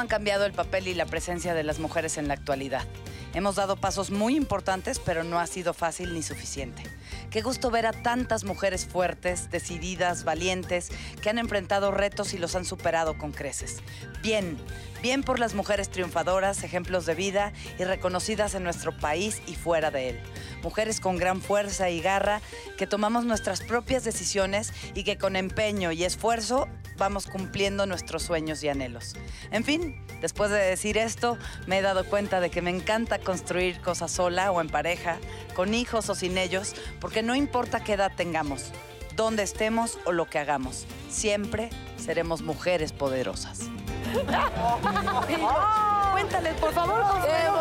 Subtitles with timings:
[0.00, 2.86] han cambiado el papel y la presencia de las mujeres en la actualidad.
[3.32, 6.82] Hemos dado pasos muy importantes, pero no ha sido fácil ni suficiente.
[7.30, 10.88] Qué gusto ver a tantas mujeres fuertes, decididas, valientes,
[11.22, 13.76] que han enfrentado retos y los han superado con creces.
[14.20, 14.58] Bien,
[15.00, 19.92] bien por las mujeres triunfadoras, ejemplos de vida y reconocidas en nuestro país y fuera
[19.92, 20.20] de él.
[20.64, 22.40] Mujeres con gran fuerza y garra
[22.76, 26.66] que tomamos nuestras propias decisiones y que con empeño y esfuerzo
[27.00, 29.14] vamos cumpliendo nuestros sueños y anhelos.
[29.50, 33.80] En fin, después de decir esto, me he dado cuenta de que me encanta construir
[33.80, 35.18] cosas sola o en pareja,
[35.56, 38.70] con hijos o sin ellos, porque no importa qué edad tengamos,
[39.16, 43.70] dónde estemos o lo que hagamos, siempre seremos mujeres poderosas.
[46.12, 47.60] Cuéntales, por favor, Consuelo,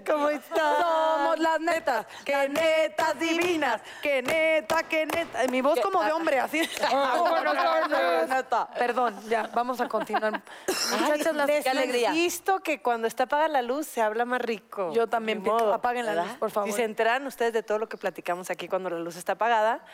[0.00, 0.78] cómo estás.
[0.78, 5.46] Somos las netas, que netas divinas, que neta, que neta.
[5.48, 6.62] Mi voz como de hombre, así.
[8.78, 10.42] Perdón, ya, vamos a continuar.
[11.00, 12.12] Muchachas, las Les qué alegría.
[12.12, 14.92] visto que cuando está apaga la luz se habla más rico.
[14.92, 16.68] Yo también apaguen la luz, por favor.
[16.68, 19.84] Y se enteran ustedes de todo lo que platicamos aquí cuando la luz está apagada.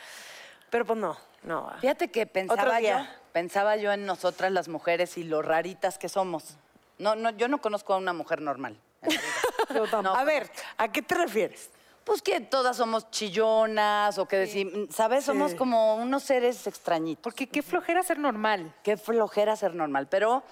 [0.71, 1.71] Pero pues no, no.
[1.81, 2.97] Fíjate que pensaba yo,
[3.33, 6.57] pensaba yo en nosotras las mujeres y lo raritas que somos.
[6.99, 8.79] No, no, yo no conozco a una mujer normal.
[9.03, 10.03] en la vida.
[10.03, 11.71] No, a ver, ¿a qué te refieres?
[12.05, 15.27] Pues que todas somos chillonas o que decir, ¿sabes?
[15.27, 17.23] Somos como unos seres extrañitos.
[17.23, 18.75] Porque qué flojera ser normal.
[18.83, 20.07] Qué flojera ser normal.
[20.09, 20.43] Pero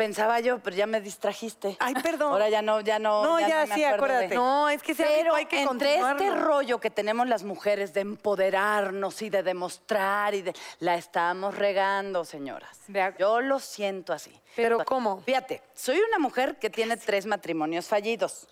[0.00, 1.76] pensaba yo, pero ya me distrajiste.
[1.78, 2.32] Ay, perdón.
[2.32, 3.22] Ahora ya no, ya no.
[3.22, 4.34] No, ya me sí, de- acuérdate.
[4.34, 8.00] No, es que algo Pero hay que entre este rollo que tenemos las mujeres de
[8.00, 12.78] empoderarnos y de demostrar y de la estamos regando, señoras.
[12.88, 14.32] De Yo lo siento así.
[14.56, 15.20] ¿Pero cómo?
[15.20, 18.48] Fíjate, soy una mujer que tiene tres matrimonios fallidos.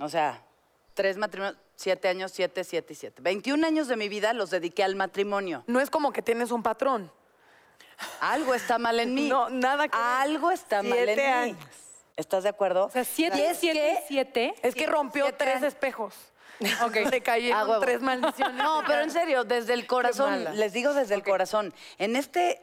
[0.00, 0.42] O sea,
[0.94, 3.22] tres matrimonios, siete años, siete, siete y siete.
[3.22, 5.62] 21 años de mi vida los dediqué al matrimonio.
[5.68, 7.12] No es como que tienes un patrón.
[8.20, 9.28] Algo está mal en mí.
[9.28, 9.96] No, nada que.
[9.96, 11.28] Algo está mal en Siete mí.
[11.32, 11.58] años.
[12.16, 12.86] ¿Estás de acuerdo?
[12.86, 14.54] O sea, siete, Y es siete, que- siete.
[14.62, 15.68] Es que rompió siete tres años.
[15.68, 16.14] espejos.
[16.86, 16.96] Ok.
[17.10, 18.56] Le cayeron Ah, tres maldiciones.
[18.62, 21.74] No, pero en serio, desde el corazón, les digo desde el corazón.
[21.98, 22.60] En este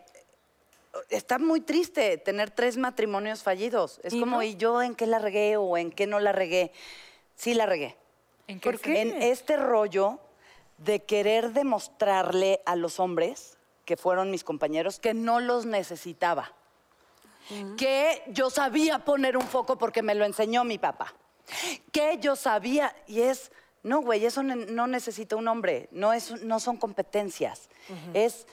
[1.10, 4.00] está muy triste tener tres matrimonios fallidos.
[4.04, 4.44] Es ¿Y como, no?
[4.44, 6.72] ¿y yo en qué la regué o en qué no la regué?
[7.36, 7.98] Sí la regué.
[8.48, 9.02] ¿En qué ¿Por qué?
[9.02, 10.20] En este rollo
[10.78, 13.58] de querer demostrarle a los hombres,
[13.92, 16.54] que fueron mis compañeros, que no los necesitaba.
[17.76, 21.14] Que yo sabía poner un foco porque me lo enseñó mi papá.
[21.92, 23.52] Que yo sabía, y es,
[23.84, 27.68] no, güey, eso ne- no necesita un hombre, no, es, no son competencias.
[28.14, 28.48] Es,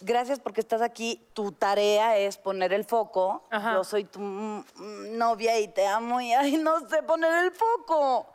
[0.00, 3.42] gracias porque estás aquí, tu tarea es poner el foco.
[3.50, 3.72] Ajá.
[3.72, 8.28] Yo soy tu novia y te amo y ay, no sé poner el foco.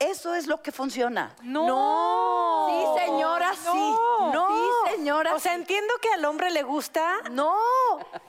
[0.00, 1.36] Eso es lo que funciona.
[1.42, 2.66] No.
[2.96, 3.94] Sí, señora, sí.
[4.32, 4.48] No.
[4.86, 5.34] Sí, señora.
[5.34, 5.60] O sea, sí.
[5.60, 7.54] entiendo que al hombre le gusta no.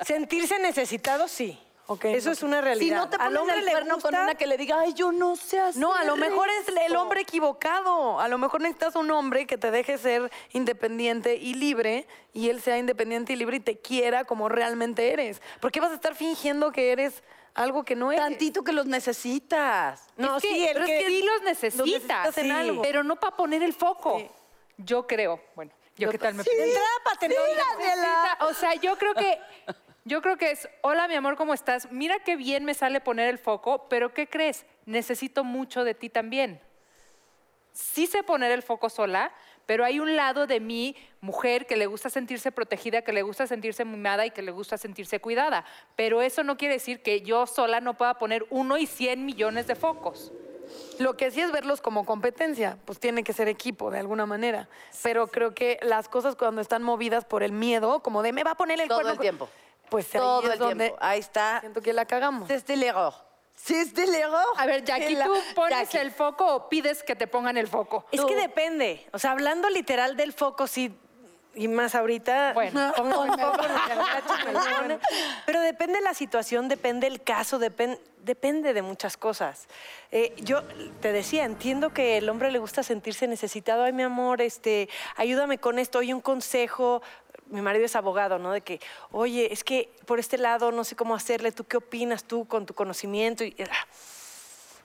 [0.05, 1.57] sentirse necesitado, sí.
[1.87, 2.33] Ok, Eso no.
[2.33, 2.97] es una Si realidad.
[2.97, 4.93] no te al pones hombre el le cuerno con gusta- una que le diga, ay,
[4.93, 7.01] yo no sé hacer No, a lo mejor es el esto".
[7.01, 8.19] hombre equivocado.
[8.19, 12.61] A lo mejor necesitas un hombre que te deje ser independiente y libre y él
[12.61, 15.41] sea independiente y libre y te quiera como realmente eres.
[15.59, 17.23] ¿Por qué vas a estar fingiendo que eres
[17.53, 18.23] algo que no eres?
[18.23, 20.07] Tantito que los necesitas.
[20.17, 22.51] No, Es que- sí, el pero que- es que sí los necesitas, necesitas en sí,
[22.51, 22.81] algo.
[22.81, 24.21] pero no para poner el foco.
[24.77, 25.41] Yo creo.
[25.55, 26.43] Bueno, yo qué tal me
[27.03, 29.39] para tener Necesita- O sea, yo creo que
[30.05, 31.91] yo creo que es, hola mi amor, ¿cómo estás?
[31.91, 34.65] Mira qué bien me sale poner el foco, pero ¿qué crees?
[34.85, 36.59] Necesito mucho de ti también.
[37.73, 39.31] Sí sé poner el foco sola,
[39.71, 43.47] pero hay un lado de mi mujer que le gusta sentirse protegida, que le gusta
[43.47, 45.63] sentirse mimada y que le gusta sentirse cuidada.
[45.95, 49.67] Pero eso no quiere decir que yo sola no pueda poner uno y cien millones
[49.67, 50.33] de focos.
[50.99, 54.67] Lo que sí es verlos como competencia, pues tiene que ser equipo de alguna manera.
[55.03, 58.51] Pero creo que las cosas cuando están movidas por el miedo, como de me va
[58.51, 59.49] a poner el Todo cuerno el con-", tiempo.
[59.89, 60.97] Pues ahí Todo es el donde tiempo.
[61.01, 61.61] Ahí está.
[61.61, 62.49] siento que la cagamos.
[62.49, 62.75] C'est de
[63.69, 63.85] l'erreur.
[63.85, 64.45] C'est de l'erreur.
[64.57, 65.97] A ver, Jackie, La- ¿tú pones Jackie.
[65.97, 68.05] el foco o pides que te pongan el foco?
[68.11, 69.07] Es que depende.
[69.13, 70.93] O sea, hablando literal del foco, sí.
[71.53, 72.53] Y más ahorita.
[72.53, 72.93] Bueno.
[72.95, 73.61] pongo el foco
[74.87, 74.99] me.
[75.45, 79.67] Pero depende la situación, depende el caso, depen- depende de muchas cosas.
[80.11, 80.63] Eh, yo
[81.01, 83.83] te decía, entiendo que el hombre le gusta sentirse necesitado.
[83.83, 84.87] Ay, mi amor, este,
[85.17, 85.99] ayúdame con esto.
[85.99, 87.01] Oye, un consejo.
[87.51, 88.51] Mi marido es abogado, ¿no?
[88.51, 88.79] De que,
[89.11, 91.51] oye, es que por este lado no sé cómo hacerle.
[91.51, 93.43] ¿Tú qué opinas tú con tu conocimiento?
[93.43, 93.85] Y, ah,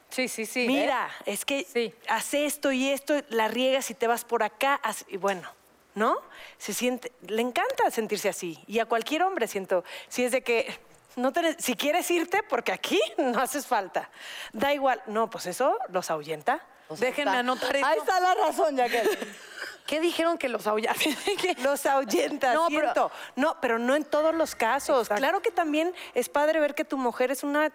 [0.09, 0.67] Sí, sí, sí.
[0.67, 1.93] Mira, es que Sí.
[2.09, 5.49] hace esto y esto, la riegas y te vas por acá, haz- y bueno,
[5.95, 6.17] ¿no?
[6.59, 8.59] Se siente, le encanta sentirse así.
[8.67, 10.73] Y a cualquier hombre siento, si es de que
[11.17, 14.09] no te, si quieres irte, porque aquí no haces falta.
[14.53, 16.65] Da igual, no, pues eso los ahuyenta.
[16.89, 17.87] Déjenme anotar esto.
[17.89, 18.97] Ahí está la razón, Jackie.
[19.87, 20.97] ¿Qué dijeron que los ahuyas?
[21.63, 23.11] Los ahuyenta, No, pero-.
[23.37, 25.03] No, pero no en todos los casos.
[25.03, 25.21] Exacto.
[25.21, 27.71] Claro que también es padre ver que tu mujer es una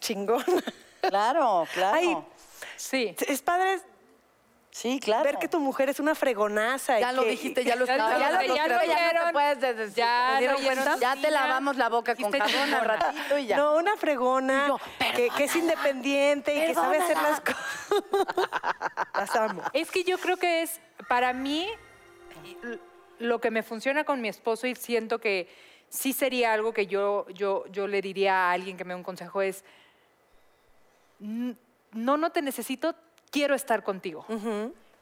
[0.00, 0.44] chingona.
[1.00, 1.96] Claro, claro.
[1.96, 2.16] Ay,
[2.76, 3.14] Sí.
[3.26, 3.80] es padre
[4.70, 5.24] sí, claro.
[5.24, 6.98] ver que tu mujer es una fregonaza.
[6.98, 9.32] y Ya lo que- dijiste, ya lo Ya ya lo- ya lo ya no te
[9.32, 9.94] puedes.
[9.94, 10.38] Ya
[11.30, 12.80] lavamos la boca con jabón chingona.
[12.80, 13.56] ratito y ya.
[13.56, 14.78] No, una fregona Y yo,
[15.16, 17.62] que, que es independiente y que sabe hacer las cosas.
[19.14, 19.62] las amo.
[19.72, 20.80] Es que yo creo que es,
[21.12, 21.68] para mí,
[23.18, 25.46] lo que me funciona con mi esposo y siento que
[25.90, 29.02] sí sería algo que yo, yo, yo le diría a alguien que me dé un
[29.02, 29.62] consejo es,
[31.20, 31.54] "N-
[31.92, 32.94] no, no te necesito,
[33.30, 34.24] quiero estar contigo.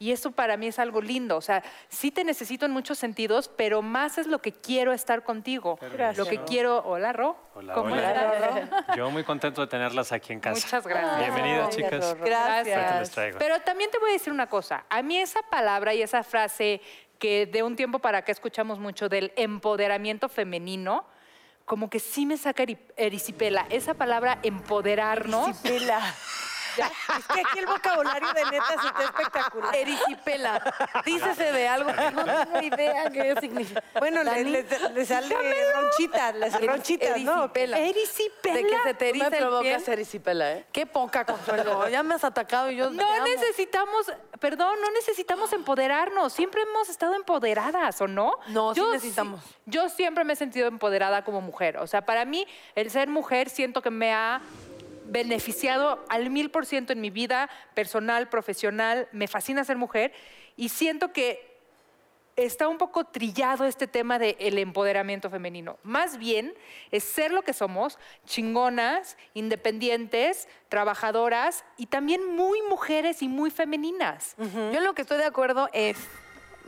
[0.01, 1.37] Y eso para mí es algo lindo.
[1.37, 5.23] O sea, sí te necesito en muchos sentidos, pero más es lo que quiero estar
[5.23, 5.77] contigo.
[6.15, 6.79] Lo que quiero.
[6.83, 7.37] Hola, Ro.
[7.53, 8.61] Hola, ¿Cómo hola.
[8.63, 8.97] estás?
[8.97, 10.59] Yo muy contento de tenerlas aquí en casa.
[10.65, 11.19] Muchas gracias.
[11.19, 12.15] Bienvenidas, Ay, chicas.
[12.19, 13.11] Gracias.
[13.37, 14.85] Pero también te voy a decir una cosa.
[14.89, 16.81] A mí esa palabra y esa frase
[17.19, 21.05] que de un tiempo para acá escuchamos mucho del empoderamiento femenino,
[21.65, 23.67] como que sí me saca eri- erisipela.
[23.69, 25.61] Esa palabra empoderarnos.
[26.77, 29.75] Es que aquí el vocabulario de netas está espectacular.
[29.75, 30.73] Erisipela.
[31.05, 33.83] Dícese de algo que no tengo idea qué significa.
[33.99, 35.35] Bueno, le, le- le sale
[35.73, 37.33] ronchita, las Eris- ronchitas, ¿no?
[37.43, 37.79] erisipela.
[37.79, 38.55] Erisipela.
[38.55, 39.93] De que se te eriza el provocas pie.
[39.93, 40.65] erisipela, ¿eh?
[40.71, 41.87] Qué poca consuelo.
[41.91, 43.23] Ya me has atacado y yo te No amo.
[43.25, 46.31] necesitamos, perdón, no necesitamos empoderarnos.
[46.33, 48.33] Siempre hemos estado empoderadas, ¿o no?
[48.47, 49.41] No, sí necesitamos.
[49.65, 51.77] Yo siempre me he sentido empoderada como mujer.
[51.77, 54.41] O sea, para mí, el ser mujer siento que me ha
[55.11, 59.07] beneficiado al mil por ciento en mi vida personal, profesional.
[59.11, 60.13] Me fascina ser mujer
[60.55, 61.51] y siento que
[62.37, 65.77] está un poco trillado este tema del empoderamiento femenino.
[65.83, 66.53] Más bien
[66.89, 74.35] es ser lo que somos, chingonas, independientes, trabajadoras y también muy mujeres y muy femeninas.
[74.73, 75.97] Yo lo que estoy de acuerdo es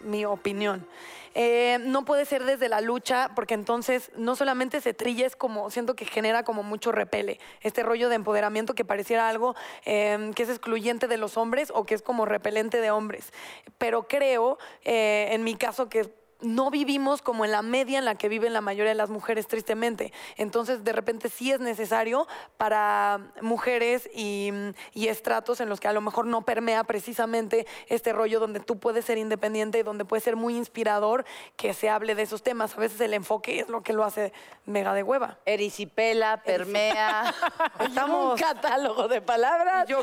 [0.04, 0.86] mi opinión.
[1.33, 5.69] Eh, no puede ser desde la lucha, porque entonces no solamente se trilla, es como,
[5.69, 7.39] siento que genera como mucho repele.
[7.62, 11.85] Este rollo de empoderamiento que pareciera algo eh, que es excluyente de los hombres o
[11.85, 13.31] que es como repelente de hombres.
[13.77, 18.16] Pero creo, eh, en mi caso, que no vivimos como en la media en la
[18.16, 20.13] que viven la mayoría de las mujeres, tristemente.
[20.38, 24.51] Entonces, de repente sí es necesario para mujeres y,
[24.94, 28.78] y estratos en los que a lo mejor no permea precisamente este rollo donde tú
[28.80, 31.25] puedes ser independiente y donde puede ser muy inspirador
[31.56, 32.75] que se hable de esos temas.
[32.75, 34.34] A veces el enfoque es lo que lo hace
[34.66, 35.39] mega de hueva.
[35.46, 37.34] Erisipela, permea.
[37.80, 39.88] Estamos- un catálogo de palabras.
[39.88, 40.01] Yo,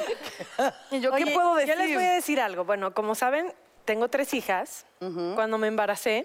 [0.90, 1.74] ¿y yo qué puedo decir?
[1.74, 2.64] Yo les voy a decir algo.
[2.64, 3.52] Bueno, como saben,
[3.90, 4.86] tengo tres hijas.
[5.34, 6.24] Cuando me embaracé,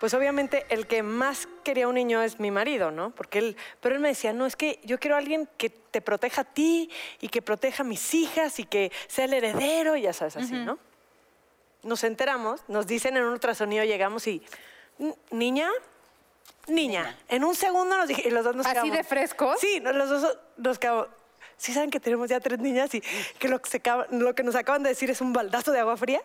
[0.00, 3.10] pues obviamente el que más quería un niño es mi marido, ¿no?
[3.12, 6.00] Porque él, pero él me decía, no, es que yo quiero a alguien que te
[6.00, 6.90] proteja a ti
[7.20, 10.52] y que proteja a mis hijas y que sea el heredero, y ya sabes, así,
[10.52, 10.80] ¿no?
[11.84, 14.42] Nos enteramos, nos dicen en un ultrasonido, llegamos y,
[14.98, 15.70] "N- niña,
[16.66, 17.16] niña.
[17.28, 19.60] En un segundo nos dije, y los dos nos ¿Así quedamos- de frescos?
[19.60, 21.06] Sí, los dos nos quedamos.
[21.58, 23.02] Sí saben que tenemos ya tres niñas y
[23.38, 25.96] que lo que, se lo que nos acaban de decir es un baldazo de agua
[25.96, 26.22] fría.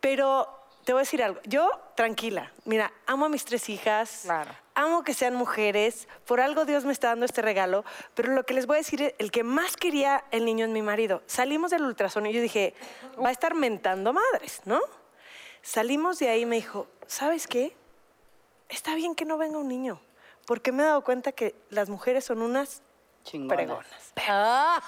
[0.00, 0.48] Pero
[0.86, 1.40] te voy a decir algo.
[1.44, 2.52] Yo, tranquila.
[2.64, 4.20] Mira, amo a mis tres hijas.
[4.22, 4.52] Claro.
[4.74, 6.06] Amo que sean mujeres.
[6.24, 7.84] Por algo Dios me está dando este regalo.
[8.14, 10.70] Pero lo que les voy a decir, es, el que más quería el niño es
[10.70, 11.22] mi marido.
[11.26, 12.74] Salimos del ultrasonido y yo dije,
[13.22, 14.80] va a estar mentando madres, ¿no?
[15.60, 17.76] Salimos de ahí y me dijo, ¿sabes qué?
[18.68, 20.00] Está bien que no venga un niño.
[20.46, 22.82] Porque me he dado cuenta que las mujeres son unas
[23.26, 23.56] Chingona.
[23.56, 24.12] pregonas.
[24.28, 24.80] Ah,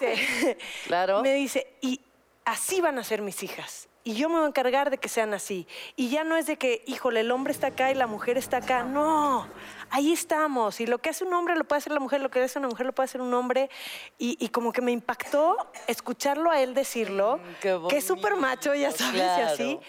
[0.00, 1.22] Me dice, Claro.
[1.22, 2.00] me dice, y
[2.44, 3.88] así van a ser mis hijas.
[4.04, 5.68] Y yo me voy a encargar de que sean así.
[5.94, 8.56] Y ya no es de que, híjole, el hombre está acá y la mujer está
[8.56, 8.82] acá.
[8.82, 9.46] No,
[9.90, 10.80] ahí estamos.
[10.80, 12.66] Y lo que hace un hombre lo puede hacer la mujer, lo que hace una
[12.66, 13.70] mujer lo puede hacer un hombre.
[14.18, 18.74] Y, y como que me impactó escucharlo a él decirlo, Mm, que es súper macho,
[18.74, 19.56] ya sabes, y así.
[19.76, 19.80] claro.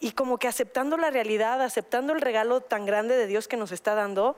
[0.00, 3.70] Y como que aceptando la realidad, aceptando el regalo tan grande de Dios que nos
[3.72, 4.34] está dando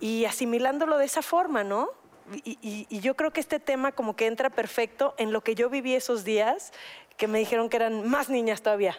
[0.00, 1.88] y asimilándolo de esa forma, ¿no?
[2.44, 5.54] Y, y- y yo creo que este tema como que entra perfecto en lo que
[5.54, 6.72] yo viví esos días,
[7.16, 8.98] que me dijeron que eran más niñas todavía.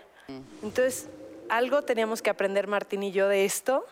[0.63, 1.09] Entonces,
[1.49, 3.85] algo teníamos que aprender Martín y yo de esto,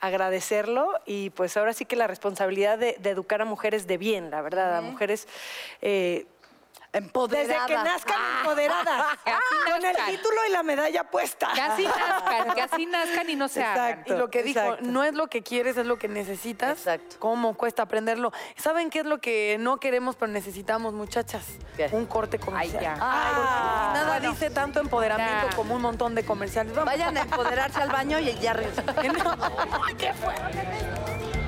[0.00, 4.30] agradecerlo y pues ahora sí que la responsabilidad de, de educar a mujeres de bien,
[4.30, 5.28] la verdad, a mujeres...
[5.80, 6.26] eh,
[6.92, 7.66] desde Empoderadas.
[7.66, 11.50] que nazcan empoderadas, Que así con el título y la medalla puesta.
[11.54, 13.88] Que así nazcan, que así nazcan y no se hagan.
[13.90, 14.14] Exacto.
[14.14, 14.84] Y lo que dijo, exacto.
[14.86, 16.78] no es lo que quieres, es lo que necesitas.
[16.78, 17.16] Exacto.
[17.18, 18.32] ¿Cómo cuesta aprenderlo?
[18.56, 21.44] ¿Saben qué es lo que no queremos, pero necesitamos, muchachas?
[21.76, 21.88] ¿Qué?
[21.92, 22.82] Un corte comercial.
[22.82, 22.96] ya.
[23.00, 24.30] Ay, porque nada bueno.
[24.32, 25.56] dice tanto empoderamiento Ya.
[25.56, 26.74] como un montón de comerciales.
[26.74, 26.92] Vamos.
[26.92, 28.84] Vayan a empoderarse al baño y ya regresan.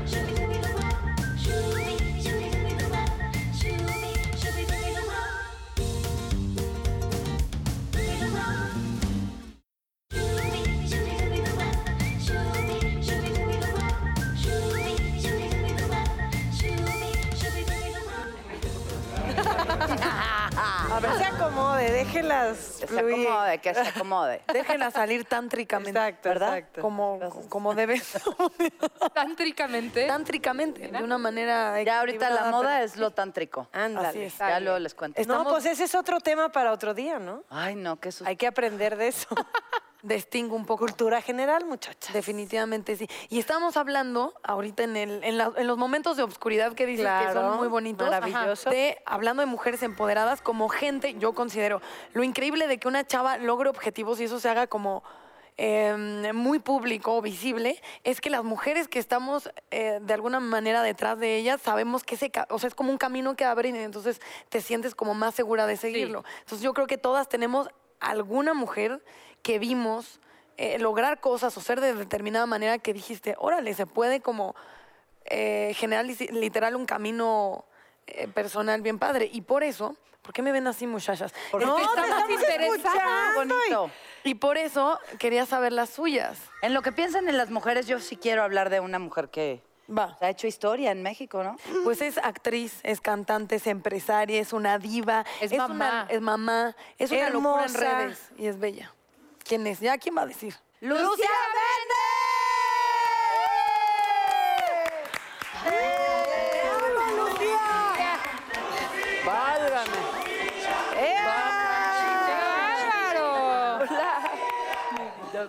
[21.01, 23.27] Que se acomode, déjelas Que se fluir.
[23.29, 24.43] acomode, que se acomode.
[24.53, 25.99] Déjenla salir tántricamente.
[25.99, 26.57] Exacto, ¿Verdad?
[26.59, 26.81] exacto.
[26.83, 28.01] Como, como debe
[29.15, 30.07] Tántricamente.
[30.07, 31.83] Tántricamente, de una manera.
[31.83, 33.69] Ya ahorita la moda pero- es lo tántrico.
[33.73, 34.09] Ándale.
[34.09, 34.39] Así es.
[34.39, 35.19] Ya luego les cuento.
[35.19, 37.43] No, Estamos- pues ese es otro tema para otro día, ¿no?
[37.51, 38.29] Ay, no, qué susto.
[38.29, 39.29] Hay que aprender de eso.
[40.09, 40.85] Distingo un poco.
[40.85, 42.13] Cultura general, muchachas.
[42.13, 43.09] Definitivamente sí.
[43.31, 47.07] Y estamos hablando ahorita en, el, en, la- en los momentos de obscuridad que dices
[47.07, 48.07] que Claro, son muy bonitos.
[48.11, 48.69] maravilloso.
[48.69, 51.81] De, hablando de mujeres empoderadas como gente, yo considero
[52.13, 55.03] lo increíble de que una chava logre objetivos y eso se haga como
[55.57, 61.19] eh, muy público, visible, es que las mujeres que estamos eh, de alguna manera detrás
[61.19, 64.21] de ellas sabemos que ese, o sea, es como un camino que abren y entonces
[64.51, 66.25] te sientes como más segura de seguirlo.
[66.41, 67.71] Entonces yo creo que todas tenemos
[68.01, 69.03] alguna mujer
[69.45, 70.19] que vimos
[70.57, 74.57] eh, lograr cosas o ser de determinada manera que dijiste, órale, se puede como
[75.27, 77.65] eh, generar li- literal un camino
[78.07, 79.29] eh, personal bien padre.
[79.33, 81.33] Y por eso, ¿por qué me ven así, muchachas?
[81.51, 82.77] Por- Es que No, te estamos estamos interesadas.
[82.97, 83.55] escuchando.
[83.55, 83.91] bonito.
[84.25, 86.39] Y por eso quería saber las suyas.
[86.63, 89.61] En lo que piensan en las mujeres, yo sí quiero hablar de una mujer que
[89.91, 90.17] Va.
[90.23, 91.57] ha hecho historia en México, ¿no?
[91.85, 95.27] Pues es actriz, es cantante, es empresaria, es una diva.
[95.43, 96.07] Es una- mamá.
[96.09, 96.77] es mamá.
[96.99, 98.31] Es una locura en redes.
[98.39, 98.95] Y es bella.
[99.45, 99.81] ¿Quién es?
[99.81, 100.55] ¿Ya quién va a decir?
[100.81, 101.29] ¡Lucía
[109.25, 109.99] Válgame.
[112.95, 113.25] ¡Bárbaro!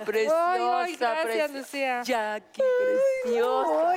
[0.05, 1.53] Preciosa, Ay, ay, gracias, preciosa.
[1.53, 2.01] Lucía.
[2.03, 2.63] Jackie,
[3.23, 3.95] preciosa.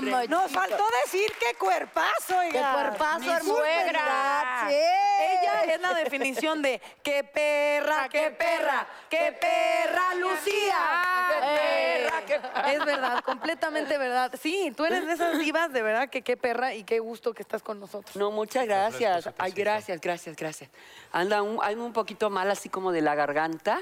[0.00, 0.24] Mamá.
[0.24, 2.52] Nos faltó decir qué cuerpazo, oiga.
[2.52, 4.68] ¡Qué cuerpazo, Mi suegra.
[4.68, 11.02] Ella es la definición de qué perra, qué perra, qué perra, Lucía.
[11.28, 14.32] Qué perra, qué Es verdad, completamente verdad.
[14.40, 17.42] Sí, tú eres de esas divas, de verdad, que qué perra y qué gusto que
[17.42, 18.16] estás con nosotros.
[18.16, 19.30] No, muchas gracias.
[19.38, 20.70] Ay, gracias, gracias, gracias.
[21.12, 23.80] Anda un, ando un poquito mal así como de la garganta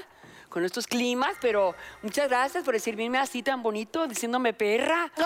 [0.51, 5.11] con estos climas, pero muchas gracias por recibirme así tan bonito, diciéndome perra.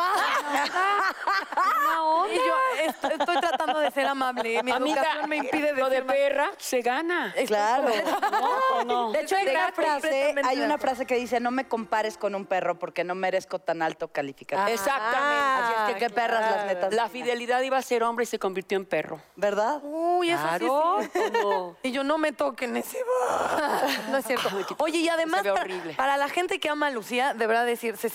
[2.32, 4.62] Y yo est- estoy tratando de ser amable.
[4.64, 6.16] Mi Amiga, educación me impide lo de decir más.
[6.16, 7.34] perra se gana.
[7.46, 7.90] Claro.
[8.32, 9.12] No, no.
[9.12, 12.34] De hecho, hay una, frase, hay de una frase que dice, no me compares con
[12.36, 14.68] un perro porque no merezco tan alto calificativo.
[14.68, 15.64] Exactamente.
[15.64, 16.94] Así es que qué perras las netas.
[16.94, 19.22] La fidelidad iba a ser hombre y se convirtió en perro.
[19.36, 19.80] ¿Verdad?
[19.84, 20.98] Uy, eso Claro.
[21.00, 21.42] sí es cierto.
[21.42, 22.98] como- Y yo no me toquen ese.
[24.10, 24.50] No es cierto.
[24.80, 25.94] Oye, y además, ve para, horrible.
[25.96, 28.10] para la gente que ama a Lucía, de verdad decir, se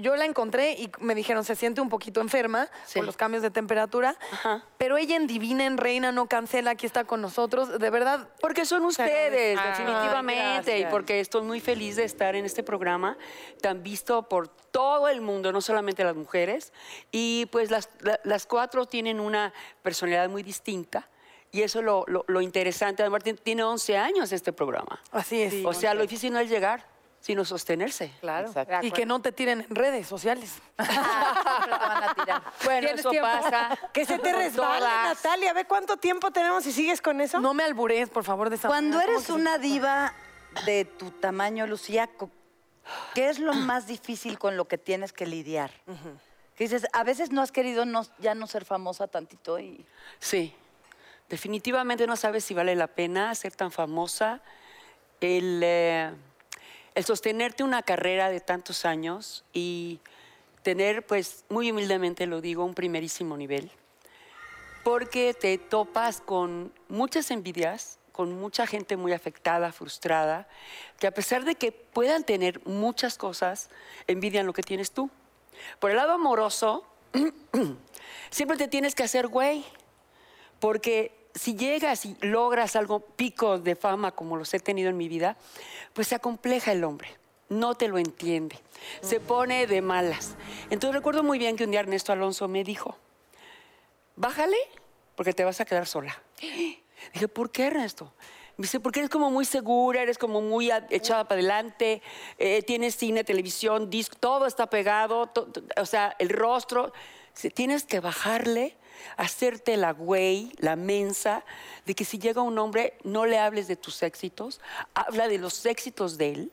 [0.00, 2.98] yo la encontré y me dijeron, se siente un poquito enferma Sí.
[2.98, 4.64] por los cambios de temperatura, Ajá.
[4.78, 7.78] pero ella en Divina, en Reina, no cancela, aquí está con nosotros.
[7.78, 12.44] De verdad, Porque son ustedes, Ay, definitivamente, y porque estoy muy feliz de estar en
[12.44, 13.16] este programa
[13.60, 16.72] tan visto por todo el mundo, no solamente las mujeres.
[17.12, 21.08] Y pues las, la- las cuatro tienen una personalidad muy distinta.
[21.54, 23.02] Y eso es lo, lo- lo interesante.
[23.02, 25.00] Además, tien- tiene 11 años este programa.
[25.12, 25.64] así es.
[25.64, 26.84] o sea, lo difícil no es llegar,
[27.20, 28.10] sino sostenerse.
[28.20, 28.48] Claro.
[28.48, 28.84] Exacto.
[28.86, 30.50] Y que no te tiren en redes sociales.
[30.76, 30.94] Siempre
[31.64, 32.42] te van a tirar.
[32.64, 33.28] Bueno, eso tiempo.
[33.30, 33.78] pasa.
[33.92, 34.80] Que se te todas.
[34.80, 35.52] Natalia.
[35.52, 37.38] Ve cuánto tiempo tenemos y sigues con eso.
[37.40, 39.12] No me alburees, por favor, de esa Cuando manera.
[39.12, 40.12] eres ¿Cómo que una diva
[40.66, 42.10] de tu tamaño, Lucía,
[43.14, 45.70] ¿qué es lo más difícil con lo que tienes que lidiar?
[46.56, 49.84] Que dices, a veces no has querido no- ya no ser famosa tantito y...
[50.20, 50.54] Sí,
[51.28, 54.42] definitivamente no sabes si vale la pena ser tan famosa.
[55.20, 56.12] El, eh,
[56.94, 60.00] el sostenerte una carrera de tantos años y
[60.62, 63.70] tener, pues, muy humildemente lo digo, un primerísimo nivel.
[64.82, 70.46] Porque te topas con muchas envidias, con mucha gente muy afectada, frustrada,
[70.98, 73.70] que a pesar de que puedan tener muchas cosas,
[74.06, 75.10] envidian lo que tienes tú.
[75.80, 76.86] Por el lado amoroso,
[78.30, 79.64] siempre te tienes que hacer güey.
[80.64, 85.08] Porque si llegas y logras algo pico de fama como los he tenido en mi
[85.08, 85.36] vida,
[85.92, 87.08] pues se acompleja el hombre.
[87.50, 88.58] No te lo entiende.
[89.02, 90.36] Se pone de malas.
[90.70, 92.96] Entonces recuerdo muy bien que un día Ernesto Alonso me dijo,
[94.16, 94.56] bájale
[95.16, 96.18] porque te vas a quedar sola.
[96.40, 98.14] Dije, ¿por qué Ernesto?
[98.56, 102.00] Me dice, porque eres como muy segura, eres como muy echada para adelante,
[102.38, 105.30] eh, tienes cine, televisión, disco, todo está pegado,
[105.76, 106.94] o sea, el rostro.
[107.52, 108.78] Tienes que bajarle,
[109.16, 111.44] hacerte la güey, la mensa,
[111.86, 114.60] de que si llega un hombre, no le hables de tus éxitos,
[114.94, 116.52] habla de los éxitos de él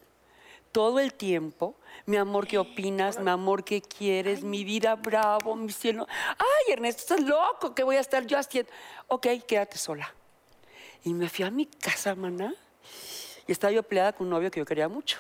[0.72, 1.76] todo el tiempo.
[2.06, 3.20] Mi amor, ¿qué opinas?
[3.20, 4.44] Mi amor, ¿qué quieres?
[4.44, 6.08] Mi vida, bravo, mi cielo.
[6.38, 8.72] Ay, Ernesto, estás loco, ¿qué voy a estar yo haciendo?
[9.08, 10.14] Ok, quédate sola.
[11.04, 12.54] Y me fui a mi casa, maná.
[13.48, 15.20] Y estaba yo peleada con un novio que yo quería mucho.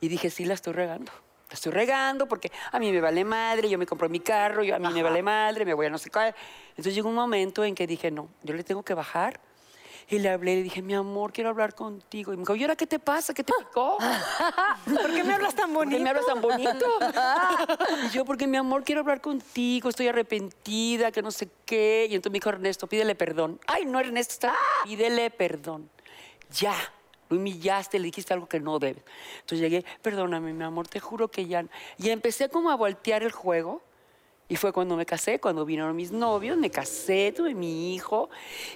[0.00, 1.12] Y dije, sí, la estoy regando.
[1.48, 4.74] La estoy regando porque a mí me vale madre, yo me compro mi carro, yo,
[4.74, 6.34] a mí me vale madre, me voy a no sé qué.
[6.70, 9.40] Entonces llegó un momento en que dije, no, yo le tengo que bajar.
[10.08, 12.32] Y le hablé, le dije, mi amor, quiero hablar contigo.
[12.32, 13.32] Y me dijo, ¿y ahora qué te pasa?
[13.32, 13.96] ¿Qué te picó?
[14.84, 16.02] ¿Por qué me hablas tan ¿Por qué bonito?
[16.02, 16.86] me hablas tan bonito?
[18.06, 22.06] y yo, porque mi amor, quiero hablar contigo, estoy arrepentida, que no sé qué.
[22.10, 23.58] Y entonces me dijo Ernesto, pídele perdón.
[23.66, 24.54] Ay, no, Ernesto, está.
[24.84, 25.88] Pídele perdón.
[26.50, 26.74] Ya.
[27.30, 29.02] Lo humillaste, le dijiste algo que no debes.
[29.40, 31.62] Entonces llegué, perdóname, mi amor, te juro que ya.
[31.62, 31.68] no".
[31.98, 33.82] Y empecé como a voltear el juego.
[34.46, 38.28] Y fue cuando me casé, cuando vinieron mis novios, me casé, tuve mi hijo.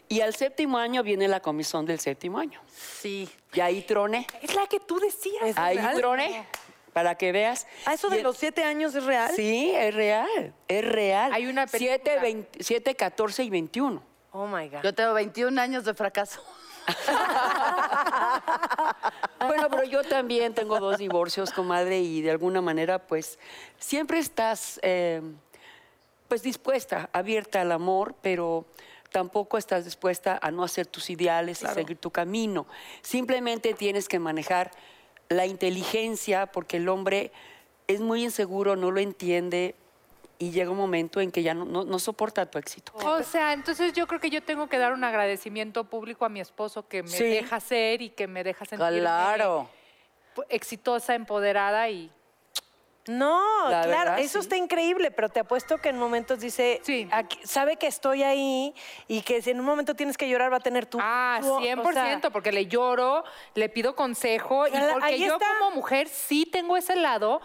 [0.09, 2.59] Y al séptimo año viene la comisión del séptimo año.
[2.75, 3.29] Sí.
[3.53, 4.27] Y ahí troné.
[4.41, 5.43] Es la que tú decías.
[5.45, 5.97] ¿Es Ahí real?
[5.97, 6.47] troné.
[6.95, 7.67] Para que veas.
[7.85, 9.31] ¿Ah, eso Y de el- los siete años es real?
[9.37, 11.35] Sí, es real, es real.
[11.35, 12.01] Hay una película.
[12.03, 14.03] 7, 20 7, 14 y 21.
[14.33, 14.83] Oh my God.
[14.83, 16.43] Yo tengo 21 años de fracaso.
[19.47, 23.39] Bueno, pero yo también tengo dos divorcios, comadre, y de alguna manera, pues,
[23.79, 25.23] siempre estás, eh,
[26.27, 28.67] pues, dispuesta, abierta al amor, pero
[29.11, 32.67] tampoco estás dispuesta a no hacer tus ideales y seguir tu camino.
[33.01, 34.71] Simplemente tienes que manejar
[35.29, 37.33] la inteligencia, porque el hombre
[37.87, 39.75] es muy inseguro, no lo entiende,
[40.39, 42.93] y llega un momento en que ya no, no- no soporta tu éxito.
[43.05, 46.41] O sea, entonces yo creo que yo tengo que dar un agradecimiento público a mi
[46.41, 47.25] esposo que me Sí.
[47.25, 49.69] deja ser y que me deja sentir Claro.
[50.49, 52.11] exitosa, empoderada y
[53.11, 54.41] No, La claro, verdad, eso sí.
[54.41, 57.09] está increíble, pero te apuesto que en momentos dice, Sí.
[57.11, 58.75] aquí- sabe que estoy ahí
[59.07, 60.99] y que si en un momento tienes que llorar va a tener tu...
[61.01, 65.47] Ah, tu- o 100%, sea, porque le lloro, le pido consejo y porque yo está.
[65.59, 67.41] como mujer sí tengo ese lado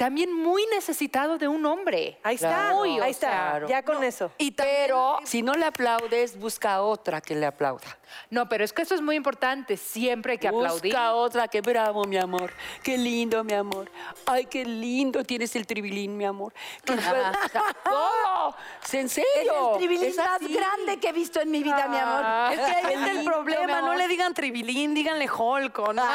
[0.00, 2.18] también muy necesitado de un hombre.
[2.22, 4.32] ahí está, Claro, ahí está, sea, ya con eso.
[4.38, 7.98] Y pero si no le aplaudes, busca a otra que le aplauda.
[8.30, 10.94] No, pero es que eso es muy importante, siempre hay que aplaudir.
[10.94, 12.50] Busca otra que bravo, mi amor.
[12.82, 13.90] Qué lindo, mi amor.
[14.24, 16.54] Ay, qué lindo tienes el tribilín, mi amor.
[16.82, 19.78] Qué suel- o sea, no, es en serio.
[19.78, 20.58] Es así.
[20.98, 22.54] que he visto en mi vida, mi amor.
[22.54, 23.82] Es que ahí Qué está el problema.
[23.82, 26.02] No le digan tribilín, díganle holco, ¿no?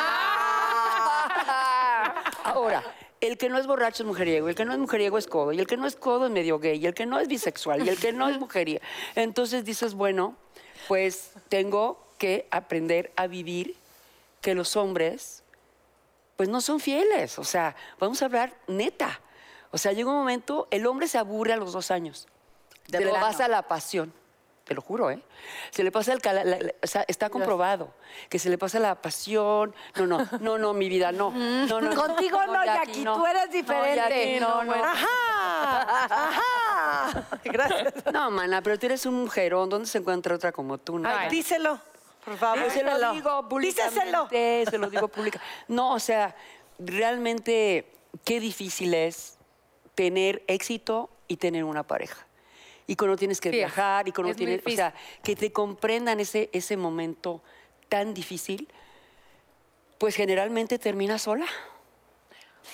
[2.45, 2.83] Ahora,
[3.25, 5.59] el que no es borracho es mujeriego, el que no es mujeriego es codo, y
[5.59, 7.89] el que no es codo es medio gay, y el que no es bisexual, y
[7.89, 8.81] el que no es mujeriego.
[9.15, 10.35] Entonces dices, bueno,
[10.87, 13.75] pues tengo que aprender a vivir
[14.41, 15.43] que los hombres,
[16.35, 17.39] pues no son fieles.
[17.39, 19.21] O sea, vamos a hablar neta.
[19.71, 22.27] O sea, llega un momento, el hombre se aburre a los dos años.
[22.87, 23.25] De se le plano.
[23.25, 24.13] pasa la pasión.
[24.65, 25.21] Te lo juro, ¿eh?
[25.69, 26.19] Se le pasa el...
[26.23, 27.93] la- la- o sea, está comprobado
[28.29, 29.75] que se le pasa la pasión.
[29.95, 31.29] No, no, no, no, mi vida, no.
[31.31, 33.95] no, no Contigo no, Jackie, tú eres diferente.
[33.95, 34.73] Jackie, no, no.
[34.73, 36.05] ¡Ajá!
[36.09, 37.27] ¡Ajá!
[37.43, 37.93] Gracias.
[38.11, 39.69] No, mana, pero tú eres un mujerón.
[39.69, 40.97] ¿Dónde se encuentra otra como tú?
[40.97, 41.07] No?
[41.09, 41.79] Ay, díselo,
[42.23, 42.63] por favor.
[42.63, 43.11] Yo se lo díselo.
[43.13, 43.99] digo públicamente.
[43.99, 44.71] Díselo.
[44.71, 45.39] Se lo digo pública.
[45.67, 46.35] No, o sea,
[46.79, 47.91] realmente
[48.23, 49.37] qué difícil es
[49.93, 52.24] tener éxito y tener una pareja.
[52.87, 54.93] Y cuando tienes que Sí, viajar y cuando tienes, o sea,
[55.23, 57.41] que te comprendan ese, ese momento
[57.89, 58.67] tan difícil,
[59.97, 61.45] pues generalmente terminas sola.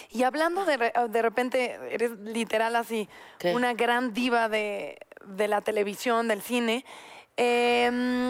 [0.10, 3.54] Y hablando de, de repente, eres literal así, ¿Qué?
[3.54, 6.86] una gran diva de, de la televisión, del cine.
[7.38, 8.30] em,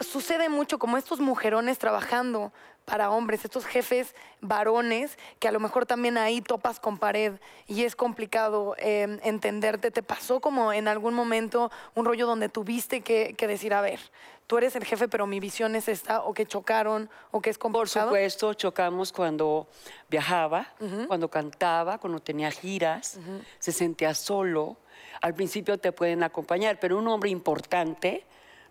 [0.00, 2.52] sucede mucho como estos mujerones trabajando
[2.86, 7.34] para hombres, estos jefes varones, que a lo mejor también ahí topas con pared
[7.66, 9.90] y es complicado em, entenderte.
[9.90, 13.98] ¿Te pasó como en algún momento un rollo donde tuviste que, que decir, a ver,
[14.46, 17.58] tú eres el jefe, pero mi visión es esta, o que chocaron, o que es
[17.58, 18.06] Por complicado?
[18.06, 19.66] supuesto, chocamos cuando
[20.08, 20.68] viajaba,
[21.08, 23.18] cuando cantaba, cuando tenía giras,
[23.58, 24.76] se sentía solo.
[25.20, 28.24] Al principio te pueden acompañar, pero un hombre importante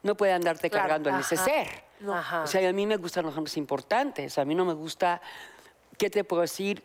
[0.06, 1.68] no puede andarte cargando el neceser.
[2.08, 2.44] Ajá.
[2.44, 4.38] O sea, a mí me gustan los hombres importantes.
[4.38, 5.20] A mí no me gusta,
[5.98, 6.84] ¿qué te puedo decir?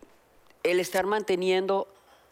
[0.62, 1.87] El estar manteniendo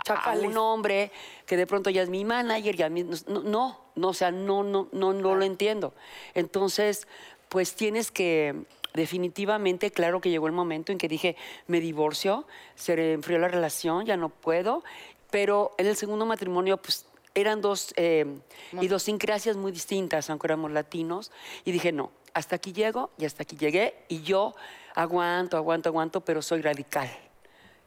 [0.09, 1.13] a un hombre
[1.45, 4.31] que de pronto ya es mi manager y a mí no, no, no, o sea,
[4.31, 5.93] no, no, no, no lo entiendo.
[6.33, 7.07] Entonces,
[7.51, 12.47] pues tienes que definitivamente, claro que llegó el momento en que dije, me divorcio,
[12.77, 14.83] se enfrió la relación, ya no puedo,
[15.31, 18.27] pero en el segundo matrimonio, pues eran dos eh,
[18.73, 21.31] idiosincrasias muy distintas, aunque éramos latinos,
[21.65, 24.55] y dije, no, hasta aquí llego y hasta aquí llegué, y yo
[24.95, 27.09] aguanto, aguanto, aguanto, pero soy radical.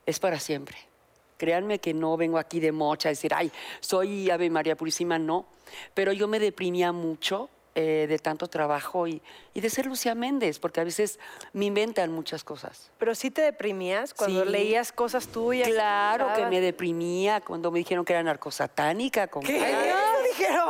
[0.05, 0.77] Es para siempre.
[1.37, 5.45] Créanme que no vengo aquí de mocha a decir, ay, soy Ave María Purísima, no.
[5.93, 9.21] Pero yo me deprimía mucho eh, de tanto trabajo y,
[9.53, 11.19] y de ser Lucía Méndez, porque a veces
[11.53, 12.91] me inventan muchas cosas.
[12.97, 14.49] Pero sí te deprimías cuando Sí.
[14.49, 15.69] leías cosas tuyas.
[15.69, 19.27] Claro que me deprimía cuando me dijeron que era narcosatánica.
[19.27, 19.57] Con ¿Qué?
[19.57, 19.97] ¿Eso
[20.37, 20.69] dijeron?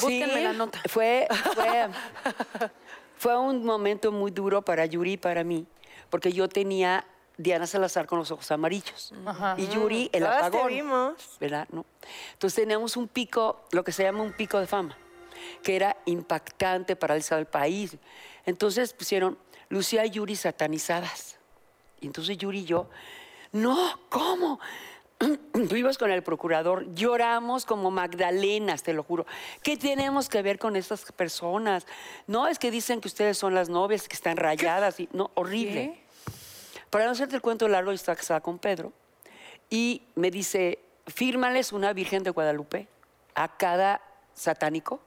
[0.00, 0.80] Búsquenme la nota.
[0.88, 1.88] Fue, fue,
[3.16, 5.66] fue un momento muy duro para Yuri y para mí,
[6.10, 7.04] porque yo tenía
[7.36, 9.12] Diana Salazar con los ojos amarillos.
[9.56, 10.68] Y Yuri, el Todas te apagón.
[10.68, 11.36] vimos.
[11.40, 11.68] ¿Verdad?
[11.70, 11.84] ¿No?
[12.32, 14.96] Entonces teníamos un pico, lo que se llama un pico de fama,
[15.62, 17.96] que era impactante para el del país.
[18.46, 21.38] Entonces pusieron Lucía y Yuri satanizadas.
[22.00, 22.88] Y entonces Yuri y yo,
[23.52, 24.60] no, ¿cómo?
[25.68, 29.26] Fuimos con el procurador, lloramos como Magdalenas, te lo juro.
[29.62, 31.86] ¿Qué tenemos que ver con estas personas?
[32.26, 35.00] No, es que dicen que ustedes son las novias que están rayadas.
[35.00, 36.00] Y, no, horrible.
[36.90, 38.92] Para no hacerte el cuento largo, yo estaba casada con Pedro
[39.70, 42.88] y me dice, fírmales una Virgen de Guadalupe
[43.34, 44.00] a cada
[44.34, 45.00] satánico,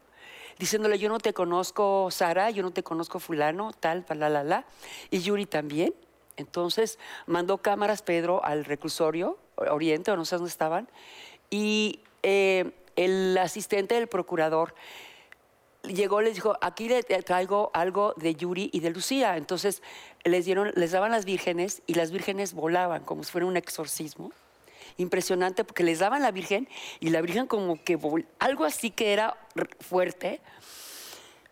[0.62, 4.66] diciéndole, yo no te conozco, Sara, yo no te conozco fulano, tal, la,
[5.10, 5.96] y Yuri también.
[6.38, 10.88] Entonces mandó cámaras Pedro al reclusorio, Oriente, o no sé dónde estaban,
[11.50, 14.76] y eh, el asistente del procurador
[15.82, 19.38] llegó, les dijo, aquí le traigo algo de Yuri y de Lucía.
[19.38, 19.82] Entonces
[20.24, 24.32] les dieron, les daban las vírgenes y las vírgenes volaban como si fuera un exorcismo.
[25.02, 27.98] Impresionante porque les daban la virgen y la virgen como que
[28.38, 29.36] algo así que era
[29.80, 30.42] fuerte.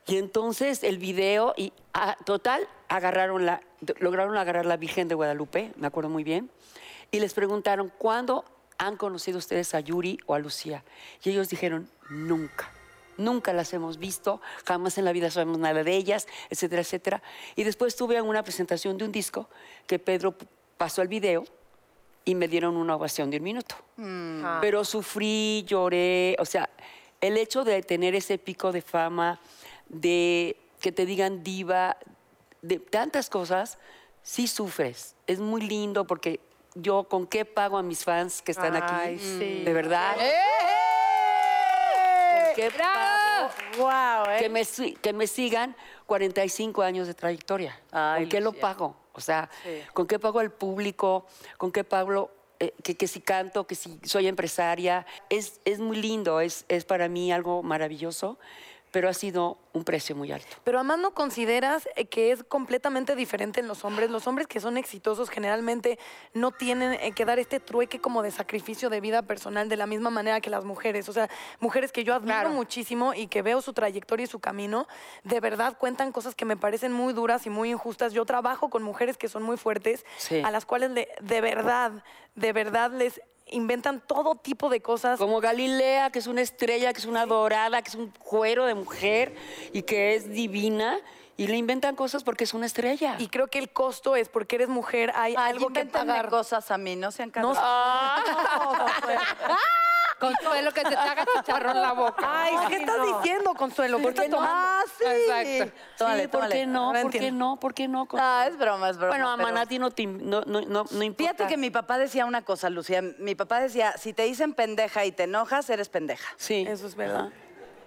[0.05, 3.62] Y entonces el video y ah, total agarraron la,
[3.99, 6.49] lograron agarrar la Virgen de Guadalupe, me acuerdo muy bien,
[7.12, 8.45] y les preguntaron cuándo
[8.77, 10.83] han conocido ustedes a Yuri o a Lucía.
[11.23, 12.71] Y ellos dijeron nunca.
[13.17, 17.23] Nunca las hemos visto, jamás en la vida sabemos nada de ellas, etcétera, etcétera.
[17.55, 19.49] Y después tuve una presentación de un disco
[19.88, 20.35] que Pedro
[20.77, 21.43] pasó el video
[22.25, 23.75] y me dieron una ovación de un minuto.
[24.62, 26.69] Pero sufrí, lloré, o sea,
[27.21, 29.39] el hecho de tener ese pico de fama,
[29.88, 31.97] de que te digan diva,
[32.62, 33.77] de tantas cosas,
[34.21, 35.15] sí sufres.
[35.27, 36.39] Es muy lindo porque
[36.75, 39.63] yo con qué pago a mis fans que están Ay, aquí, sí.
[39.63, 40.15] de verdad.
[40.15, 40.25] ¿Con
[42.55, 43.19] qué pago
[43.77, 44.38] Wow, ¿eh?
[44.39, 44.65] que me,
[45.01, 47.79] que me sigan 45 años de trayectoria.
[47.91, 48.95] Ay, ¿Con qué lo pago?
[49.19, 49.49] O sea,
[49.93, 51.25] ¿con qué pago al público?
[51.58, 55.05] ¿Con qué pago eh, que, que si canto, que si soy empresaria?
[55.29, 58.39] Es, es muy lindo, es, es para mí algo maravilloso,
[58.91, 60.58] pero ha sido un precio muy alto.
[60.63, 64.10] Pero además no consideras eh, que es completamente diferente en los hombres.
[64.10, 65.99] Los hombres que son exitosos generalmente
[66.34, 69.86] no tienen eh, que dar este trueque como de sacrificio de vida personal de la
[69.86, 71.08] misma manera que las mujeres.
[71.08, 72.49] O sea, mujeres que yo admiro Claro.
[72.49, 74.88] muchísimo y que veo su trayectoria y su camino,
[75.23, 78.13] de verdad cuentan cosas que me parecen muy duras y muy injustas.
[78.13, 80.41] Yo trabajo con mujeres que son muy fuertes, Sí.
[80.43, 82.04] a las cuales le- de verdad,
[82.36, 85.19] de verdad les inventan todo tipo de cosas.
[85.19, 88.75] Como Galilea, que es una estrella, que es una dorada, que es un cuero de
[88.75, 89.35] mujer
[89.73, 90.97] y que es divina,
[91.38, 93.15] y le inventan cosas porque es una estrella.
[93.17, 96.29] Y creo que el costo es porque eres mujer, hay Ay, algo que pagar.
[96.29, 99.19] cosas a mí, no sean No, cabrones.
[100.19, 102.23] Consuelo que se te haga chicharrón la boca.
[102.43, 103.97] Ay, ¿qué estás diciendo, Consuelo?
[103.99, 104.38] ¿Qué estás no?
[104.38, 104.55] tomando?
[104.55, 105.05] Ah, sí.
[105.05, 105.77] Exacto.
[105.97, 106.55] Tómale, sí, ¿por tómale.
[106.55, 106.86] qué no?
[106.88, 107.60] Ahora ¿Por qué no?
[107.60, 108.08] ¿Por qué no?
[108.13, 109.10] Ah, es broma, es broma.
[109.12, 111.34] bueno, a pero- Manati no, te no, no, no, no importa.
[111.34, 113.01] Fíjate que mi papá decía una cosa, Lucía.
[113.19, 116.27] Mi papá decía, si te dicen pendeja y te enojas, eres pendeja.
[116.38, 116.65] Sí.
[116.67, 117.29] Eso es verdad.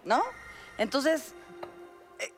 [0.04, 0.22] ¿no?
[0.78, 1.34] Entonces,
[2.18, 2.32] eh,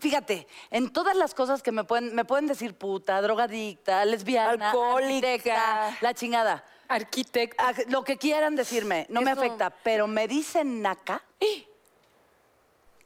[0.00, 5.96] fíjate, en todas las cosas que me pueden, me pueden decir puta, drogadicta, lesbiana, Alcohólica.
[6.00, 6.64] la chingada.
[6.88, 7.56] Arquitecto.
[7.64, 9.40] Ah, Lo que quieran decirme, no me Eso.
[9.40, 11.22] afecta, pero me dicen naca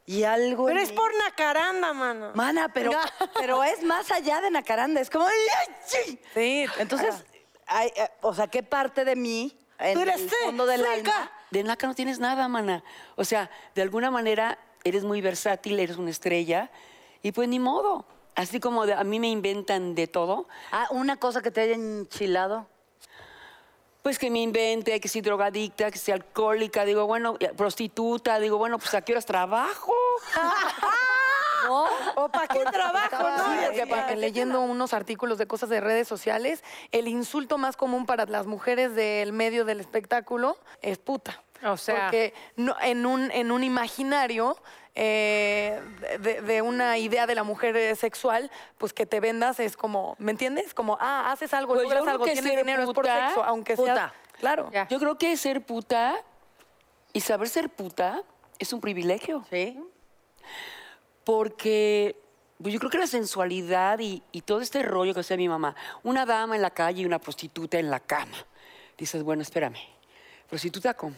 [0.06, 0.66] y algo.
[0.66, 2.32] Pero en es mí- por nacaranda, mano.
[2.34, 2.90] Mana, pero,
[3.38, 5.26] pero es más allá de nacaranda, es como.
[5.26, 6.20] ¡ay, sí!
[6.78, 7.14] Entonces,
[7.66, 10.80] hay, eh, o sea, ¿qué parte de mí, en Tú eres el sí, fondo del
[10.82, 10.92] seca.
[11.16, 12.82] alma, De naca no tienes nada, mana.
[13.16, 16.70] O sea, de alguna manera eres muy versátil, eres una estrella,
[17.22, 18.06] y pues ni modo.
[18.36, 21.74] Así como de- a mí me inventan de todo, Ah, una cosa que te haya
[21.74, 22.66] enchilado.
[24.02, 28.78] Pues que me invente, que si drogadicta, que si alcohólica, digo, bueno, prostituta, digo, bueno,
[28.78, 29.92] pues a qué horas trabajo.
[32.16, 33.52] ¿O para qué trabajo, no?
[33.52, 37.58] Sí, Es que pa- que- leyendo unos artículos de cosas de redes sociales, el insulto
[37.58, 41.42] más común para las mujeres del medio del espectáculo es puta.
[41.64, 44.56] O sea- Porque no- en, un, en un imaginario
[45.02, 45.80] eh,
[46.20, 50.30] de, de una idea de la mujer sexual, pues que te vendas es como, ¿me
[50.30, 50.74] entiendes?
[50.74, 53.84] Como, ah, haces algo, Pues logras algo, tienes dinero, es por puta- sexo, aunque sea...
[53.84, 54.14] puta.
[54.38, 54.68] Claro.
[54.72, 54.86] Ya.
[54.88, 56.16] Yo creo que ser puta
[57.14, 58.22] y saber ser puta
[58.58, 59.44] es un privilegio.
[59.50, 59.78] ¿Sí?
[61.24, 62.16] Porque
[62.62, 65.74] pues, yo creo que la sensualidad y, y todo este rollo que hacía mi mamá,
[66.02, 68.36] una dama en la calle y una prostituta en la cama.
[68.98, 69.78] Dices, bueno, espérame,
[70.48, 71.16] prostituta cómo?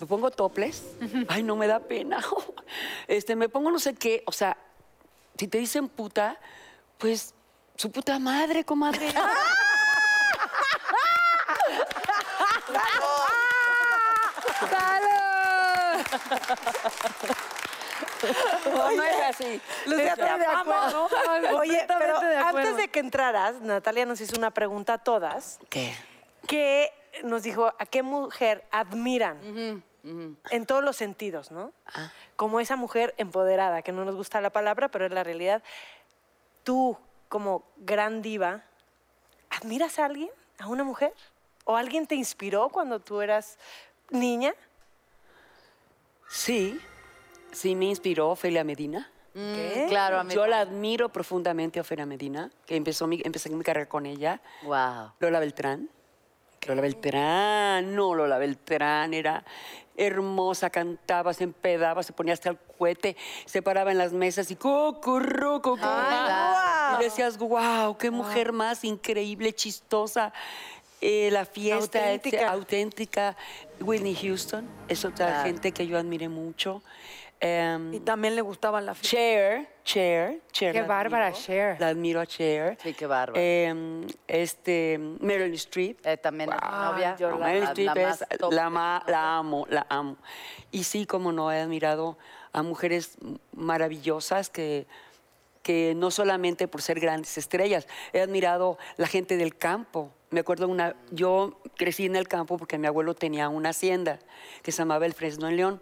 [0.00, 0.82] Me pongo toples,
[1.28, 2.20] ay, no me da pena.
[3.06, 4.56] Este, me pongo no sé qué, o sea,
[5.38, 6.38] si te dicen puta,
[6.98, 7.34] pues
[7.76, 9.12] su puta madre, comadre.
[18.74, 19.60] No, no es así.
[19.86, 21.08] Lucía, de acuerdo.
[21.58, 22.58] Oye, pero de acuerdo.
[22.58, 25.94] antes de que entraras, Natalia nos hizo una pregunta a todas, ¿Qué?
[26.46, 26.90] que
[27.22, 29.82] nos dijo, ¿a qué mujer admiran?
[30.50, 31.72] En todos los sentidos, ¿no?
[31.86, 32.12] Ah.
[32.36, 35.62] Como esa mujer empoderada, que no nos gusta la palabra, pero es la realidad.
[36.62, 36.98] Tú,
[37.28, 38.64] como gran diva,
[39.48, 40.30] ¿admiras a alguien?
[40.58, 41.14] ¿A una mujer?
[41.64, 43.58] ¿O alguien te inspiró cuando tú eras
[44.10, 44.54] niña?
[46.28, 46.78] Sí,
[47.52, 49.10] sí me inspiró Ofelia Medina.
[49.32, 49.86] ¿Qué?
[49.88, 50.32] Claro, a mí.
[50.32, 54.40] Yo la admiro profundamente a Ofelia Medina, que empezó mi, empecé mi carrera con ella.
[54.62, 55.12] Wow.
[55.18, 55.88] Lola Beltrán.
[56.66, 59.44] Lola Beltrán, no, Lola Beltrán era
[59.96, 64.56] hermosa, cantaba, se empedaba, se ponía hasta el cohete, se paraba en las mesas y
[64.56, 65.88] cocurru, cocurru.
[66.98, 70.32] Y decías, wow, qué mujer más increíble, chistosa.
[71.00, 71.98] Eh, la fiesta
[72.48, 73.36] Auténtica.
[73.80, 76.82] Whitney Houston es otra gente que yo admiré mucho.
[77.40, 79.16] Em, Y también le gustaba la fiesta.
[79.16, 80.72] Cher, Cher, Cher.
[80.72, 81.42] Qué la bárbara, admiro.
[81.44, 81.76] Cher.
[81.80, 82.78] La admiro a Cher.
[82.82, 83.38] Sí, qué bárbaro.
[83.38, 85.98] Em, este, Meryl Streep.
[86.06, 87.16] Eh, también es mi novia.
[87.20, 88.52] No, Meryl la, Streep la más es- top.
[88.52, 90.16] la, ma- la amo, la amo.
[90.70, 92.16] Y sí, como no, he admirado
[92.52, 93.18] a mujeres
[93.52, 94.86] maravillosas que,
[95.62, 100.10] que no solamente por ser grandes estrellas, he admirado la gente del campo.
[100.34, 104.18] Me acuerdo una, yo crecí en el campo porque mi abuelo tenía una hacienda
[104.64, 105.80] que se llamaba El Fresno en León.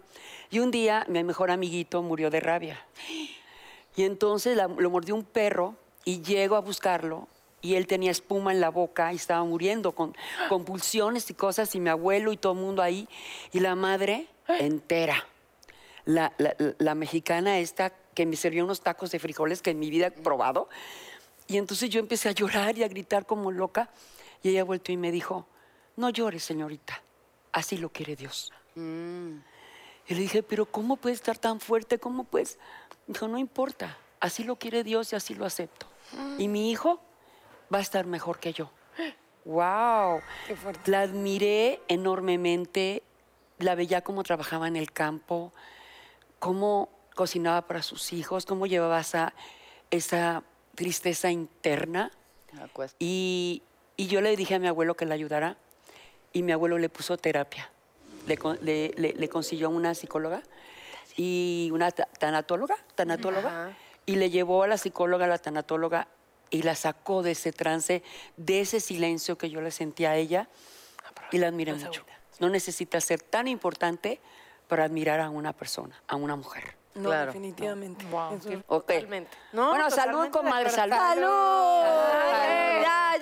[0.51, 2.85] Y un día mi mejor amiguito murió de rabia.
[3.95, 7.27] Y entonces la- lo mordió un perro y llego a buscarlo
[7.63, 10.15] y él tenía espuma en la boca y estaba muriendo con
[10.49, 13.09] convulsiones y cosas y mi abuelo y todo el mundo ahí
[13.53, 14.27] y la madre
[14.59, 15.25] entera.
[16.05, 19.89] La, la- la mexicana esta que me servía unos tacos de frijoles que en mi
[19.89, 20.69] vida he probado.
[21.47, 23.89] Y entonces yo empecé a llorar y a gritar como loca
[24.43, 25.47] y ella volvió y me dijo,
[25.95, 27.01] no llores señorita,
[27.51, 28.51] así lo quiere Dios.
[28.75, 31.97] Y le dije, pero ¿cómo puedes estar tan fuerte?
[31.97, 32.59] ¿Cómo puedes?
[33.07, 35.87] Dijo, no importa, así lo quiere Dios y así lo acepto.
[36.37, 36.99] Y mi hijo
[37.73, 38.69] va a estar mejor que yo.
[39.45, 40.21] ¡Wow!
[40.85, 43.03] La admiré enormemente,
[43.59, 45.53] la veía cómo trabajaba en el campo,
[46.39, 49.33] cómo cocinaba para sus hijos, cómo llevaba esa,
[49.91, 50.43] esa
[50.75, 52.11] tristeza interna.
[52.99, 53.63] Y,
[53.97, 55.57] y yo le dije a mi abuelo que la ayudara
[56.31, 57.69] y mi abuelo le puso terapia.
[58.27, 60.41] Le, le- le- le consiguió una psicóloga
[61.17, 63.75] y una ta- tanatóloga, tanatóloga
[64.05, 66.07] y le llevó a la psicóloga, a la tanatóloga
[66.49, 68.03] y la sacó de ese trance,
[68.37, 70.47] de ese silencio que yo le sentía a ella
[71.31, 72.05] y la admiré mucho.
[72.39, 74.19] No necesita ser tan importante
[74.67, 76.75] para admirar a una persona, a una mujer.
[76.95, 77.27] No, Claro.
[77.27, 78.05] definitivamente.
[78.05, 78.85] Eso- Ok.
[78.85, 79.31] Totalmente.
[79.51, 80.95] No, bueno, salud, totalmente de comadre, acuerdo.
[80.95, 81.83] salud.
[81.83, 82.72] Ya,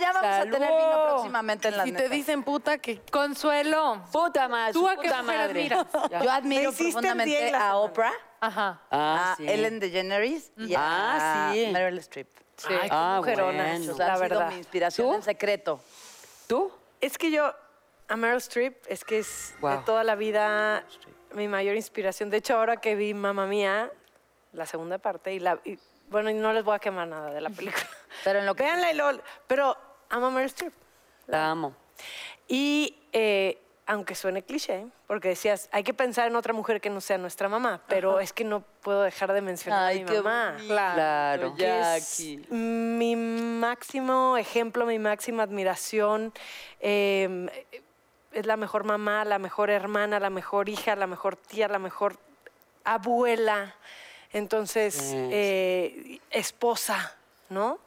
[0.01, 4.03] ya vamos a tener vino próximamente en la Si te dicen puta, que Consuelo.
[4.11, 5.43] Puta madre, ¿Tú a qué mujer madre.
[5.43, 5.87] admiras?
[6.23, 7.75] Yo admiro profundamente y a.
[7.77, 8.81] Oprah, Ajá.
[8.91, 9.47] Ah, a sí.
[9.49, 11.67] Ellen DeGeneres y Ah, a sí.
[11.71, 12.27] Meryl Streep.
[12.57, 12.67] Sí.
[12.69, 13.93] Ay, qué Ah, mujeronas, bueno.
[13.93, 14.49] O sea, la han sido verdad.
[14.51, 15.15] mi inspiración ¿Tú?
[15.15, 15.79] en secreto.
[16.47, 16.71] ¿Tú?
[16.99, 17.53] Es que yo,
[18.07, 20.83] a Meryl Streep, es que es de toda la vida
[21.33, 22.29] mi mayor inspiración.
[22.29, 23.89] De hecho, ahora que vi Mamma Mía,
[24.53, 27.39] la segunda parte, y la y, bueno, y no les voy a quemar nada de
[27.41, 27.87] la película.
[28.23, 29.77] Pero en lo que Véanla y luego, pero
[30.11, 30.73] amo a Meryl Streep.
[31.27, 31.73] La amo.
[32.47, 37.01] Y eh, aunque suene cliché, porque decías, hay que pensar en otra mujer que no
[37.01, 40.17] sea nuestra mamá, pero es que no puedo dejar de mencionar Ay, a mi qué
[40.21, 40.51] mamá.
[40.53, 40.67] bonito.
[40.73, 41.55] Claro.
[41.55, 46.33] que es mi máximo ejemplo, mi máxima admiración.
[46.79, 47.65] eh,
[48.33, 52.17] es la mejor mamá, la mejor hermana, la mejor hija, la mejor tía, la mejor
[52.85, 53.75] abuela.
[54.31, 57.13] Entonces, eh, esposa,
[57.49, 57.79] ¿no?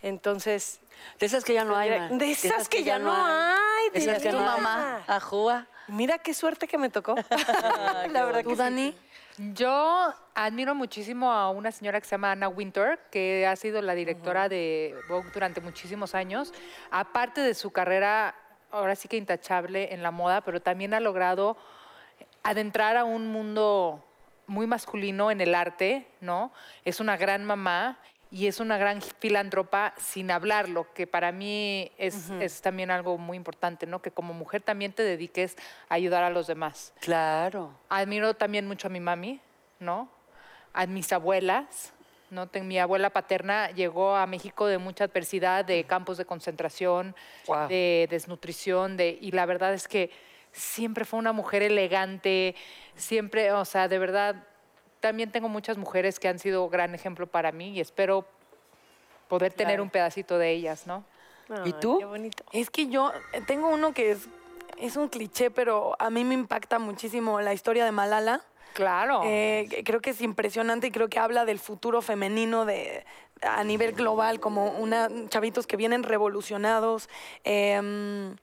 [0.00, 0.80] Entonces,
[1.18, 2.08] De esas que ya no hay, ma.
[2.08, 5.66] de esas que ya no hay, De de esas que tu no mamá, Ajúa.
[5.88, 7.14] mira qué suerte que me tocó.
[8.10, 8.58] la verdad ¿Tú, que sí.
[8.58, 8.96] Dani?
[9.38, 13.94] Yo admiro muchísimo a una señora que se llama Anna Winter, que ha sido la
[13.94, 16.52] directora de Vogue durante muchísimos años.
[16.90, 18.34] Aparte de su carrera,
[18.70, 21.56] ahora sí que intachable en la moda, pero también ha logrado
[22.42, 24.04] adentrar a un mundo
[24.46, 26.52] muy masculino en el arte, ¿no?
[26.84, 27.98] Es una gran mamá
[28.32, 33.36] y es una gran filántropa sin hablarlo, que para mí es, es también algo muy
[33.36, 34.00] importante, ¿no?
[34.00, 35.54] Que como mujer también te dediques
[35.90, 36.94] a ayudar a los demás.
[37.00, 37.74] Claro.
[37.90, 39.38] Admiro también mucho a mi mami,
[39.80, 40.08] ¿no?
[40.72, 41.92] A mis abuelas,
[42.30, 42.48] ¿no?
[42.62, 47.14] Mi abuela paterna llegó a México de mucha adversidad, de campos de concentración,
[47.68, 50.10] de desnutrición, de, y la verdad es que
[50.52, 52.54] siempre fue una mujer elegante,
[52.96, 54.46] siempre, o sea, de verdad,
[55.02, 58.24] también tengo muchas mujeres que han sido gran ejemplo para mí y espero
[59.28, 61.04] poder tener un pedacito de ellas, ¿no?
[61.66, 61.98] ¿Y tú?
[61.98, 62.44] Qué bonito.
[62.52, 64.28] Es que yo eh, tengo uno que es,
[64.78, 68.42] es un cliché, pero a mí me impacta muchísimo la historia de Malala.
[68.74, 69.22] Claro.
[69.24, 73.04] Eh, creo que es impresionante y creo que habla del futuro femenino de,
[73.42, 77.10] a nivel global, como una, chavitos que vienen revolucionados.
[77.44, 78.36] Em, eh,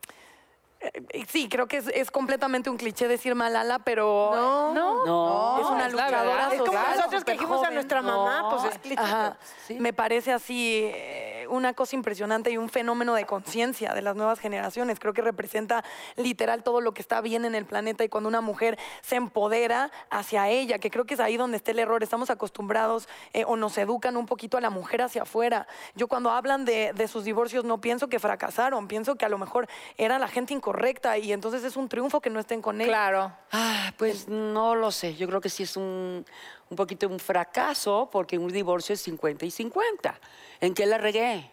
[1.28, 5.60] sí, creo que es, es completamente un cliché decir Malala, pero no, No.
[5.62, 6.50] es una luchadora.
[6.54, 9.02] Es como nosotros que dijimos a nuestra mamá, pues es cliché.
[9.02, 9.38] Ajá.
[9.68, 9.76] Sí.
[9.80, 14.40] Me parece así eh, una cosa impresionante y un fenómeno de conciencia de las nuevas
[14.40, 15.00] generaciones.
[15.00, 15.84] Creo que representa
[16.16, 19.92] literal todo lo que está bien en el planeta y cuando una mujer se empodera
[20.10, 22.04] hacia ella, que creo que es ahí donde está el error.
[22.04, 25.68] Estamos acostumbrados eh, o nos educan un poquito a la mujer hacia afuera.
[25.96, 29.38] Yo cuando hablan de, de sus divorcios no pienso que fracasaron, pienso que a lo
[29.38, 32.90] mejor era la gente incorrecta y entonces es un triunfo que no estén con ella.
[32.90, 33.32] Claro.
[33.52, 35.16] Ah, pues no lo sé.
[35.16, 36.26] Yo creo que sí es un,
[36.70, 40.20] un poquito un fracaso porque un divorcio es 50 y 50.
[40.62, 41.50] ¿En qué la regué?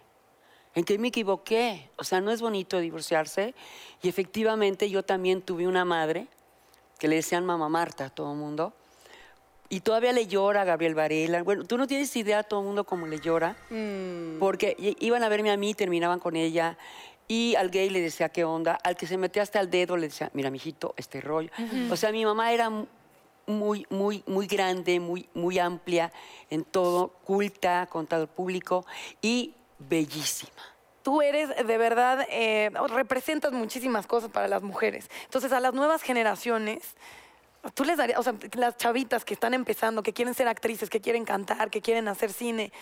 [0.75, 1.89] ¿En qué me equivoqué?
[1.97, 3.55] O sea, no es bonito divorciarse.
[4.03, 6.27] Y efectivamente yo también tuve una madre
[6.99, 8.75] que le decían mamá Marta a todo el mundo.
[9.69, 11.43] Y todavía le llora a Gabriel Varela.
[11.43, 13.57] Bueno, tú no tienes idea a todo el mundo cómo le llora.
[14.39, 16.77] Porque i- iban a verme a mí, terminaban con ella.
[17.27, 18.79] Y al gay le decía, ¿qué onda?
[18.85, 21.51] Al que se metía hasta el dedo le decía, mira, mijito, este rollo.
[21.91, 22.71] O sea, mi mamá era
[23.47, 26.13] muy, muy, muy grande, muy, muy amplia
[26.51, 28.85] en todo, culta, contador público
[29.23, 30.51] y bellísima.
[31.03, 35.09] tú eres de verdad, eh, representas muchísimas cosas para las mujeres.
[35.25, 36.97] Entonces, a las nuevas generaciones,
[37.75, 41.01] tú les darías, o sea, las chavitas que están empezando, que quieren ser actrices, que
[41.01, 42.73] quieren cantar, que quieren hacer cine,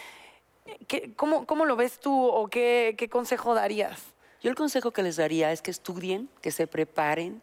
[0.88, 4.00] ¿qué- cómo, cómo lo ves tú o qué, qué consejo darías?
[4.45, 7.41] Yo el consejo que les daría es que estudien, que se preparen,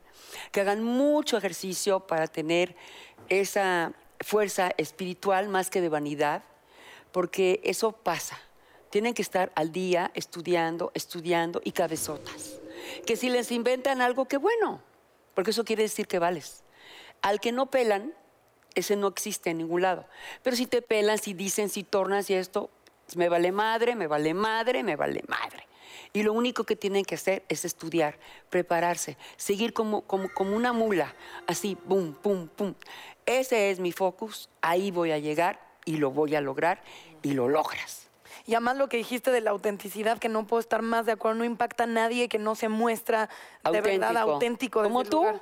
[0.51, 2.75] que hagan mucho ejercicio para tener
[3.27, 6.43] esa fuerza espiritual más que de vanidad,
[7.11, 8.39] porque eso pasa.
[8.91, 12.59] Tienen que estar al día estudiando, estudiando y cabezotas.
[13.07, 14.79] Que si les inventan algo, qué bueno,
[15.33, 16.63] porque eso quiere decir que vales.
[17.23, 18.13] Al que no pelan,
[18.75, 20.05] ese no existe en ningún lado.
[20.43, 22.69] Pero si te pelan, si dicen, si tornas y esto,
[23.15, 25.70] me vale madre, me vale madre, me vale madre.
[26.13, 28.17] Y lo único que tienen que hacer es estudiar,
[28.49, 31.15] prepararse, seguir como, como, como una mula,
[31.47, 32.73] así, pum, pum, pum.
[33.25, 36.81] Ese es mi focus, ahí voy a llegar y lo voy a lograr
[37.21, 38.09] y lo logras.
[38.45, 41.39] Y además lo que dijiste de la autenticidad, que no puedo estar más de acuerdo,
[41.39, 43.29] no impacta a nadie que no se muestra
[43.69, 44.83] de verdad Auténtico.
[44.83, 45.17] Como tú.
[45.17, 45.41] lugar.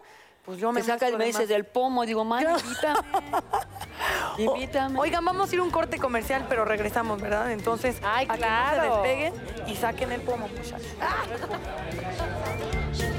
[0.50, 1.50] Pues yo me Te saca y muestro me de dices más.
[1.50, 3.00] del pomo, digo, man, invítame.
[4.40, 5.00] invítame.
[5.00, 7.52] Oigan, vamos a ir a un corte comercial, pero regresamos, ¿verdad?
[7.52, 9.34] Entonces, Ay, a que no se despeguen
[9.68, 10.82] y saquen el pomo, muchachos.
[12.98, 13.19] Muy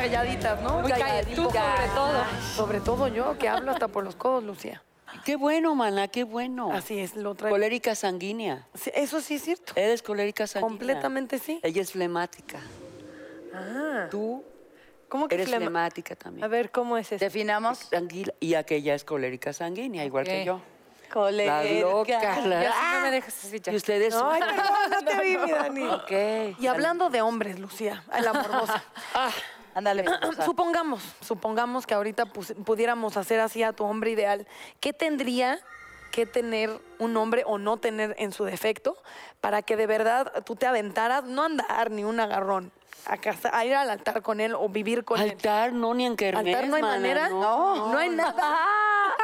[0.00, 0.78] calladitas, ¿no?
[0.80, 1.34] Muy calladitas.
[1.36, 2.24] Tú sobre todo.
[2.56, 4.82] Sobre todo yo, que hablo hasta por los codos, Lucía.
[5.24, 6.72] Qué bueno, mana, qué bueno.
[6.72, 7.54] Así es, lo traigo.
[7.54, 8.66] Colérica sanguínea.
[8.74, 9.72] Sí, Eso sí es cierto.
[9.76, 10.68] Eres colérica sanguínea.
[10.78, 11.60] Completamente sí.
[11.62, 12.58] Ella es flemática.
[13.54, 14.42] Ah, Tú
[15.08, 16.44] ¿Cómo que eres flema- flemática también.
[16.44, 17.22] a ver, ¿cómo es eso?
[17.24, 17.90] Definamos.
[17.90, 18.32] Tranquila.
[18.40, 20.60] Y aquella es colérica sanguínea, igual que yo.
[21.12, 21.64] Colérica.
[21.64, 22.46] Las locas.
[22.46, 23.72] la- Ya no me dejas así ya.
[23.72, 24.14] Y ustedes.
[24.14, 25.86] Ay, perdón, no te vi, mi Dani.
[25.88, 26.60] Ok.
[26.60, 28.82] Y hablando de hombres, Lucía, a la morbosa.
[29.74, 30.04] Ándale.
[30.44, 34.46] Supongamos, supongamos que ahorita pudiéramos hacer así a tu hombre ideal.
[34.80, 35.58] ¿Qué tendría
[36.10, 38.96] que tener un hombre o no tener en su defecto
[39.40, 42.72] para que de verdad tú te aventaras, no andar ni un agarrón,
[43.06, 45.30] a, casa- a ir al altar con él o vivir con él?
[45.30, 47.28] Altar, no, ni en kermés, ¿Altar no hay mana, manera?
[47.28, 48.58] No, no hay nada.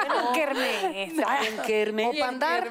[0.07, 0.84] Bueno, kermés.
[0.92, 2.16] Ni en kermés.
[2.16, 2.68] O pa' andar.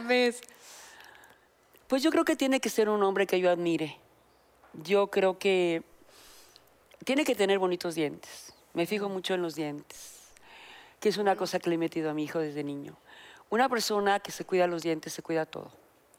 [1.87, 3.97] Pues yo creo que tiene que ser un hombre que yo admire.
[4.73, 5.83] Yo creo que
[7.05, 8.53] tiene que tener bonitos dientes.
[8.73, 10.19] Me fijo mucho en los dientes,
[10.99, 12.97] que es una cosa que le he metido a mi hijo desde niño.
[13.49, 15.71] Una persona que se cuida los dientes se cuida todo.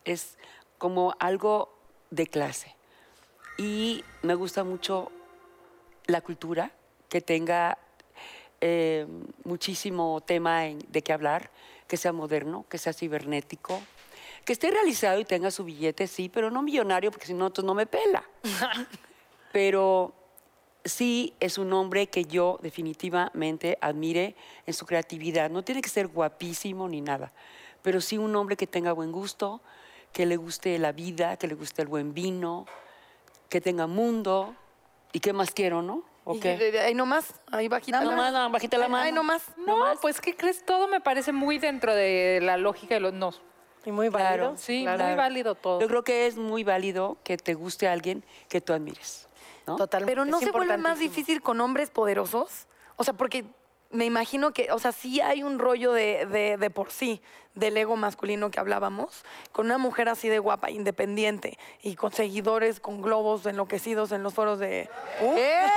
[0.04, 0.38] Es
[0.78, 1.76] como algo
[2.10, 2.74] de clase.
[3.58, 5.10] Y me gusta mucho
[6.06, 6.70] la cultura,
[7.08, 7.76] que tenga
[8.62, 9.06] eh,
[9.44, 11.50] muchísimo tema en- de qué hablar,
[11.86, 13.82] que sea moderno, que sea cibernético,
[14.46, 17.66] que esté realizado y tenga su billete, sí, pero no millonario, porque si no, entonces
[17.66, 18.24] no me pela.
[19.52, 20.14] pero
[20.86, 24.34] sí es un hombre que yo definitivamente admire
[24.66, 25.50] en su creatividad.
[25.50, 27.32] No tiene que ser guapísimo ni nada,
[27.82, 29.60] pero sí un hombre que tenga buen gusto,
[30.12, 32.66] que le guste la vida, que le guste el buen vino,
[33.48, 34.54] que tenga mundo.
[35.12, 36.02] ¿Y qué más quiero, no?
[36.24, 36.56] ¿O Y qué?
[36.56, 39.04] de- de- ahí nomás, ahí bajita la más, nada, bajita la mano.
[39.04, 39.42] Ahí nomás.
[39.64, 40.64] No, pues ¿qué crees?
[40.66, 43.32] Todo me parece muy dentro de la lógica de los no.
[43.84, 44.44] Y muy Claro.
[44.46, 44.58] válido.
[44.58, 45.04] Sí, Claro.
[45.04, 45.80] muy válido todo.
[45.80, 49.25] Yo creo que es muy válido que te guste alguien que tú admires.
[49.66, 49.76] ¿No?
[49.76, 50.10] Totalmente.
[50.12, 52.66] Pero no es se vuelve más difícil con hombres poderosos.
[52.96, 53.44] O sea, porque
[53.90, 57.20] me imagino que, o sea, sí hay un rollo de, de, de por sí
[57.54, 62.80] del ego masculino que hablábamos, con una mujer así de guapa, independiente y con seguidores,
[62.80, 64.90] con globos enloquecidos en los foros de...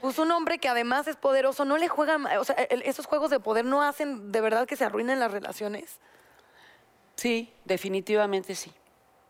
[0.00, 3.30] Pues un hombre que además es poderoso, no le juegan, o sea, el- esos juegos
[3.30, 5.98] de poder no hacen de verdad que se arruinen las relaciones.
[7.16, 8.72] Sí, definitivamente sí.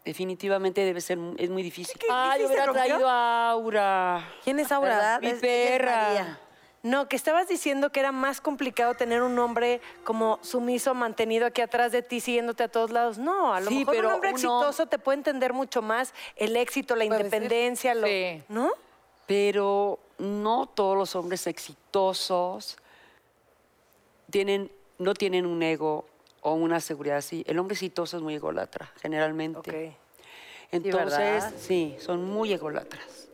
[0.04, 2.00] Definitivamente debe ser, es muy difícil.
[2.10, 2.84] Ay, ¿Sí se hubiera rompió?
[2.84, 4.28] traído a Aura.
[4.44, 5.18] ¿Quién es Aura?
[5.18, 5.20] ¿Verdad?
[5.20, 6.38] Mi perra.
[6.84, 11.60] No, que estabas diciendo que era más complicado tener un hombre como sumiso, mantenido aquí
[11.60, 13.18] atrás de ti, siguiéndote a todos lados.
[13.18, 16.56] No, a lo Sí, mejor un hombre uno- exitoso te puede entender mucho más el
[16.56, 18.42] éxito, la independencia, lo, Sí.
[18.48, 18.70] ¿no?
[19.26, 22.78] Pero no todos los hombres exitosos
[24.30, 26.06] tienen, no tienen un ego
[26.40, 27.44] o una seguridad así.
[27.46, 29.58] El hombre exitoso es muy ególatra, generalmente.
[29.88, 29.94] Ok.
[30.70, 31.54] Entonces, ¿verdad?
[31.58, 33.28] sí, son muy ególatras.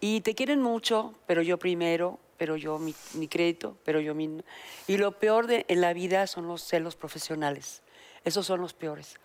[0.00, 4.42] Y te quieren mucho, pero yo primero, pero yo mi, mi crédito, pero yo mi...
[4.86, 7.82] Y lo peor de, en la vida son los celos profesionales.
[8.24, 9.16] Esos son los peores.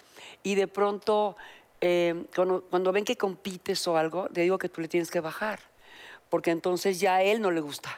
[0.41, 1.37] Y de pronto,
[1.79, 5.19] eh, cuando, cuando ven que compites o algo, te digo que tú le tienes que
[5.19, 5.59] bajar.
[6.29, 7.95] Porque entonces ya a él no le gusta.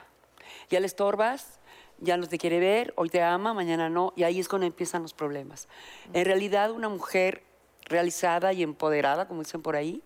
[0.69, 1.59] Ya le estorbas,
[1.99, 5.01] ya no te quiere ver, hoy te ama, mañana no, y ahí es cuando empiezan
[5.01, 5.67] los problemas.
[6.13, 7.43] En realidad, una mujer
[7.85, 10.01] realizada y empoderada, como dicen por ahí,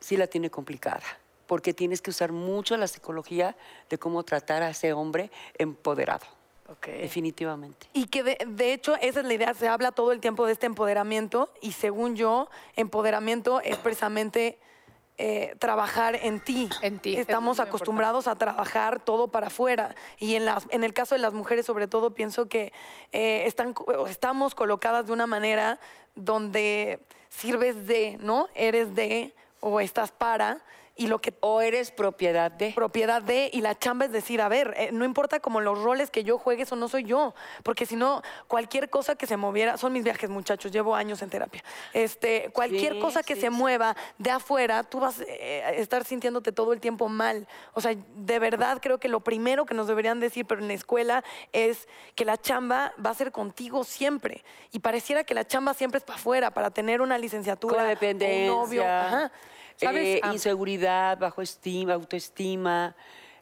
[0.00, 1.02] sí la tiene complicada,
[1.46, 3.56] porque tienes que usar mucho la psicología
[3.90, 6.26] de cómo tratar a ese hombre empoderado,
[6.86, 7.88] definitivamente.
[7.92, 10.52] Y que de, de hecho esa es la idea, se habla todo el tiempo de
[10.52, 14.58] este empoderamiento y según yo, empoderamiento es precisamente
[15.20, 16.68] eh, trabajar en ti.
[16.80, 20.84] En ti, eso Estamos es acostumbrados a trabajar todo para afuera y en, las, en
[20.84, 22.72] el caso de las mujeres sobre todo pienso que
[23.10, 23.74] eh, están,
[24.08, 25.80] estamos colocadas de una manera
[26.14, 27.00] donde
[27.30, 28.48] sirves de, ¿no?
[28.54, 30.62] Eres de o estás para
[30.98, 32.72] y lo que O eres propiedad de...
[32.72, 36.10] propiedad de y la chamba es decir, a ver, eh, no importa como los roles
[36.10, 39.78] que yo juegue, eso no soy yo, porque si no, cualquier cosa que se moviera,
[39.78, 41.62] son mis viajes muchachos, llevo años en terapia,
[41.94, 43.52] este, cualquier Sí, cosa que sí, se sí.
[43.52, 47.46] mueva de afuera, tú vas eh, a estar sintiéndote todo el tiempo mal.
[47.74, 50.74] O sea, de verdad creo que lo primero que nos deberían decir, pero en la
[50.74, 51.22] escuela,
[51.52, 51.86] es
[52.16, 54.42] que la chamba va a ser contigo siempre.
[54.72, 58.82] Y pareciera que la chamba siempre es para afuera, para tener una licenciatura, un novio.
[58.84, 59.30] Ajá.
[59.80, 60.06] ¿Sabes?
[60.16, 60.32] eh, Ah.
[60.32, 62.94] inseguridad, bajo estima, autoestima.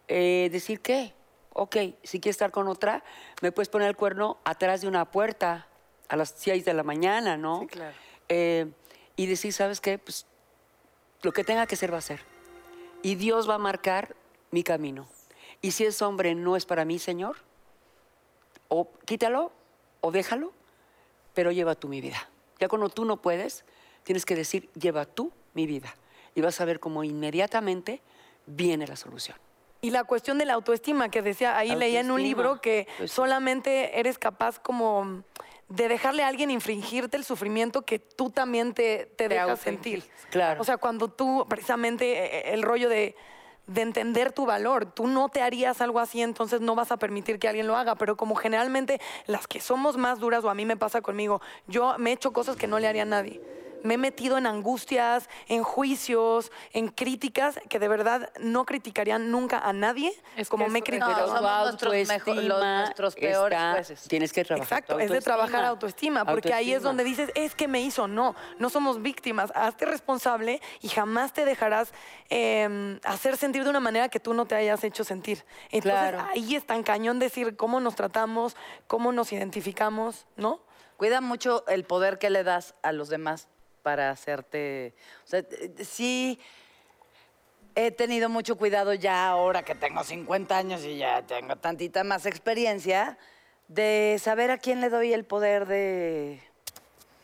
[0.09, 1.13] eh, decir que,
[1.53, 3.03] ok, si quieres estar con otra,
[3.43, 5.67] me puedes poner el cuerno atrás de una puerta
[6.09, 7.61] a las 6 de la mañana, ¿no?
[7.63, 7.93] Sí, claro.
[8.29, 8.71] Eh,
[9.17, 9.99] y decir, ¿sabes qué?
[9.99, 10.27] Pues
[11.23, 12.21] lo que tenga que ser va a ser.
[13.03, 14.15] Y Dios va a marcar
[14.53, 15.09] mi camino.
[15.61, 17.37] Y si ese hombre no es para mí, Señor,
[18.69, 19.51] o quítalo
[20.03, 20.53] o déjalo,
[21.35, 22.29] pero lleva tú mi vida.
[22.61, 23.65] Ya cuando tú no puedes,
[24.05, 25.95] tienes que decir, lleva tú mi vida.
[26.37, 28.01] Y vas a ver cómo inmediatamente
[28.47, 29.37] viene la solución.
[29.81, 33.11] Y la cuestión de la autoestima, que decía, ahí leía en un libro que pues
[33.11, 35.25] solamente eres capaz como
[35.69, 40.05] de dejarle a alguien infringirte el sufrimiento que tú también te, te dejas sentir.
[40.31, 40.61] Claro.
[40.61, 43.17] O sea, cuando tú, precisamente, eh, el rollo de,
[43.67, 47.39] de entender tu valor, tú no te harías algo así, entonces no vas a permitir
[47.39, 50.65] que alguien lo haga, pero como generalmente las que somos más duras, o a mí
[50.65, 53.41] me pasa conmigo, yo me he hecho cosas que no le haría a nadie.
[53.83, 59.59] Me he metido en angustias, en juicios, en críticas que de verdad no criticarían nunca
[59.59, 61.33] a nadie Es que como me criticado.
[61.35, 64.09] No, tu nuestros mejo- autoestima los- nuestros peores está- jueces.
[64.09, 64.79] Tienes que trabajar.
[64.81, 66.21] Exacto, es de trabajar autoestima.
[66.21, 68.09] autoestima, porque ahí es donde dices, es que me hizo.
[68.09, 69.53] No, no somos víctimas.
[69.55, 71.93] Hazte responsable y jamás te dejarás
[72.31, 75.45] eh, hacer sentir de una manera que tú no te hayas hecho sentir.
[75.71, 76.27] Entonces Claro.
[76.35, 78.57] ahí es tan cañón decir cómo nos tratamos,
[78.87, 80.61] cómo nos identificamos, ¿no?
[80.97, 83.49] Cuida mucho el poder que le das a los demás
[83.87, 84.95] para hacerte.
[85.25, 86.41] O sea, eh, sí.
[87.77, 92.27] He tenido mucho cuidado ya ahora que tengo 50 años y ya tengo tantita más
[92.27, 93.17] experiencia
[93.69, 96.41] de saber a quién le doy el poder de,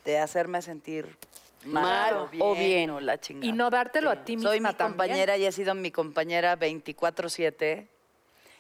[0.05, 1.17] de hacerme sentir
[1.65, 2.91] mal, Mal o bien, o bien.
[2.91, 3.47] o la chingada.
[3.47, 4.89] Y no dártelo a ti misma Soy mi también.
[4.91, 7.89] compañera y he sido mi compañera 24/7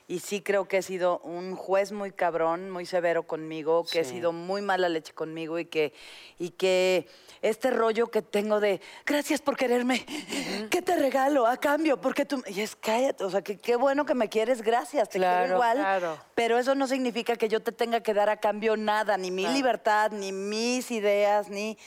[0.08, 4.04] y sí creo que he sido un juez muy cabrón, muy severo conmigo, que he
[4.04, 4.10] Sí.
[4.16, 5.92] sido muy mala leche conmigo y que,
[6.38, 7.06] y que
[7.40, 10.04] este rollo que tengo de gracias por quererme,
[10.70, 12.00] ¿qué te regalo a cambio?
[12.00, 12.42] Porque tú...
[12.46, 15.54] Y es cállate, o sea, que qué bueno que me quieres, gracias, te Claro, quiero
[15.56, 16.18] igual, claro.
[16.34, 19.46] pero eso no significa que yo te tenga que dar a cambio nada, ni mi
[19.48, 21.78] libertad, ni mis ideas, ni...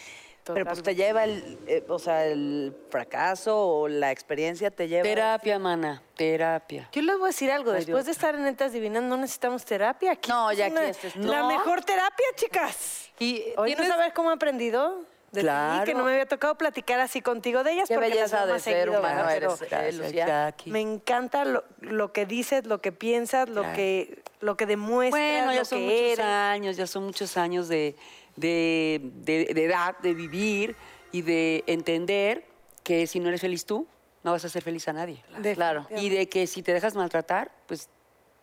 [0.54, 5.04] Pero pues te lleva el, eh, o sea, el fracaso o la experiencia te lleva...
[5.04, 6.88] Terapia, mana, terapia.
[6.92, 9.66] Yo les voy a decir algo, Ay, después de estar en Netas Divinas no necesitamos
[9.66, 10.12] terapia.
[10.12, 11.48] Aquí No, ya aquí una- es- La ¿No?
[11.48, 13.10] mejor terapia, chicas.
[13.20, 15.04] Y Hoy no tienes- sabes cómo he aprendido
[15.36, 15.86] de ti, Claro.
[15.86, 18.62] que no me había tocado platicar así contigo de ellas Qué porque belleza de más
[18.64, 20.26] ser humano eres, Pero Gracias, Lucía.
[20.26, 20.72] Jackie.
[20.72, 23.76] me encanta lo, lo que dices, lo que piensas, lo Claro.
[23.76, 26.20] que lo que demuestras, Bueno, ya lo son que muchos eres.
[26.26, 27.96] años, ya son muchos años de,
[28.36, 30.76] de- de- de edad, de vivir
[31.12, 32.46] y de entender
[32.84, 33.88] que si no eres feliz tú,
[34.24, 35.24] no vas a ser feliz a nadie.
[35.56, 35.88] Claro.
[35.96, 37.90] Y de que si te dejas maltratar, pues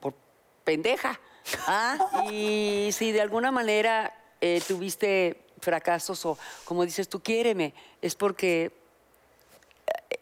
[0.01, 0.15] por
[0.65, 1.21] pendeja.
[1.67, 1.99] Ah,
[2.31, 8.73] Y si de alguna manera eh, tuviste fracasos o, como dices tú, quiéreme, es porque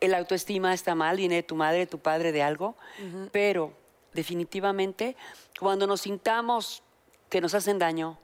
[0.00, 2.76] el autoestima está mal, viene de tu madre, de tu padre, de algo,
[3.32, 3.72] pero
[4.12, 5.16] definitivamente
[5.58, 6.82] cuando nos sintamos
[7.28, 8.18] que nos hacen daño,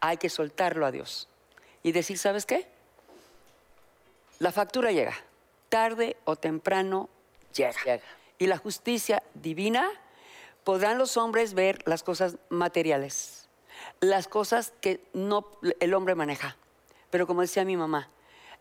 [0.00, 1.28] hay que soltarlo a Dios
[1.82, 2.66] y decir, ¿sabes qué?
[4.38, 5.14] La factura llega,
[5.68, 7.08] tarde o temprano
[7.54, 7.82] llega.
[7.84, 8.04] Llega.
[8.38, 9.88] Y la justicia divina
[10.64, 13.43] podrán los hombres ver las cosas materiales,
[14.00, 15.46] las cosas que no
[15.80, 16.56] el hombre maneja.
[17.10, 18.10] Pero como decía mi mamá,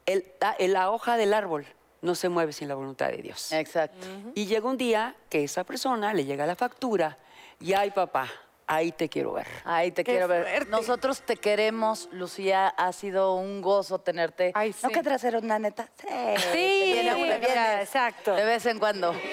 [0.05, 1.65] el- la- la hoja del árbol
[2.01, 3.51] no se mueve sin la voluntad de Dios.
[3.51, 4.05] exacto.
[4.35, 7.17] Y llega un día que esa persona le llega la factura
[7.59, 8.29] y ay papá,
[8.67, 9.47] ahí te quiero ver.
[9.63, 10.67] Ahí te quiero ver.
[10.67, 12.67] Nosotros te queremos, Lucía.
[12.67, 14.51] Ha sido un gozo tenerte.
[14.53, 14.93] Ay, ¿No sí.
[14.95, 15.89] querrás ser una neta?
[15.99, 16.07] Sí.
[16.51, 17.81] Sí, Viene una, mira, viene.
[17.81, 18.33] exacto.
[18.35, 19.13] De vez en cuando.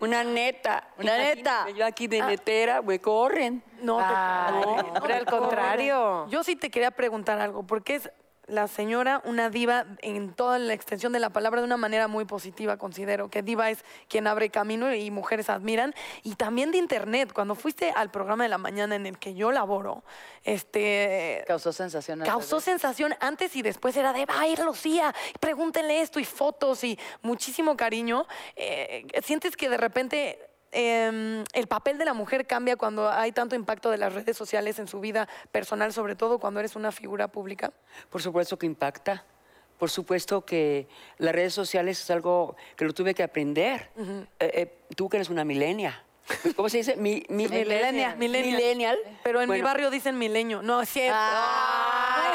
[0.00, 0.88] Una neta.
[0.98, 1.68] Una neta.
[1.70, 3.62] Yo aquí de netera, me corren.
[3.80, 4.52] No, te- Ay,
[4.94, 6.26] no, al contrario.
[6.28, 8.10] Yo sí te quería preguntar algo, porque es
[8.46, 12.24] la señora una diva en toda la extensión de la palabra de una manera muy
[12.24, 15.94] positiva, considero que diva es quien abre camino y mujeres admiran.
[16.22, 19.50] Y también de internet, cuando fuiste al programa de la mañana en el que yo
[19.50, 20.04] laboro,
[20.44, 21.44] este...
[21.46, 22.20] Causó sensación.
[22.20, 26.84] Causó sensación antes y después era de, va a ir Lucía, pregúntenle esto y fotos
[26.84, 28.26] y muchísimo cariño.
[28.54, 33.54] Eh, ¿Sientes que de repente em, el papel de la mujer cambia cuando hay tanto
[33.54, 37.28] impacto de las redes sociales en su vida personal, sobre todo cuando eres una figura
[37.28, 37.72] pública?
[38.10, 39.24] Por supuesto que impacta.
[39.78, 40.88] Por supuesto que
[41.18, 43.90] las redes sociales es algo que lo tuve que aprender.
[43.98, 46.02] Eh, eh, tú que eres una milenia.
[46.56, 46.96] ¿Cómo se dice?
[46.96, 48.16] Mi, mi- Millennial.
[48.16, 48.56] Millennial.
[48.56, 48.98] Millennial.
[49.22, 50.62] Pero en mi Bueno, barrio dicen milenio.
[50.62, 51.14] No, es cierto.
[51.16, 52.25] Natalia,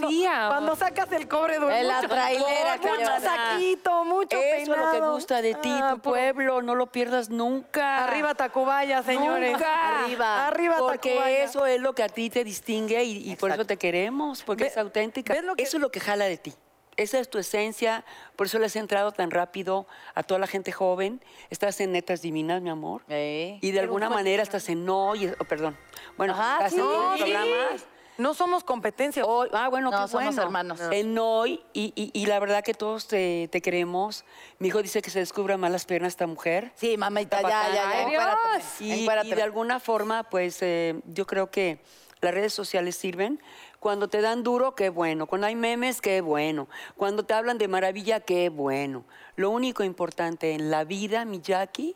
[0.00, 3.20] Cuando, cuando sacas el cobre de En la trailera, mucho cabrona.
[3.20, 7.30] saquito, mucho Eso es lo que gusta de ti, Ah, tu pueblo, no lo pierdas
[7.30, 8.04] nunca.
[8.04, 9.52] Arriba Tacubaya, señores.
[9.52, 9.98] Nunca.
[10.04, 10.46] Arriba.
[10.46, 11.42] Arriba Porque Tacubaya.
[11.44, 14.64] eso es lo que a ti te distingue y, y por eso te queremos, porque
[14.64, 15.34] Ve- es auténtica.
[15.34, 16.54] ¿ves lo que- Eso es lo que jala de ti.
[16.98, 20.72] Esa es tu esencia, por eso le has entrado tan rápido a toda la gente
[20.72, 21.22] joven.
[21.50, 23.02] Estás en Netas Divinas, mi amor.
[23.08, 23.58] Ey.
[23.60, 25.76] Y de alguna manera estás en Hoy, oh, perdón.
[26.16, 26.78] Bueno, Ajá, estás sí.
[26.80, 27.86] en No, programas.
[28.18, 29.24] No somos competencia.
[29.24, 30.42] Hoy, ah, bueno, No, qué somos bueno.
[30.42, 30.80] hermanos.
[30.90, 34.24] En hoy, y, y- y la verdad que todos te, te queremos.
[34.58, 36.72] Mi hijo dice que se descubra más las piernas esta mujer.
[36.76, 38.08] Sí, mamita, ya, ya, ya.
[38.08, 38.80] Dios.
[38.80, 41.80] Y, y de alguna forma, pues eh, yo creo que
[42.22, 43.40] las redes sociales sirven.
[43.80, 45.26] Cuando te dan duro, qué bueno.
[45.26, 46.68] Cuando hay memes, qué bueno.
[46.96, 49.04] Cuando te hablan de maravilla, qué bueno.
[49.36, 51.94] Lo único importante en la vida, mi Jackie,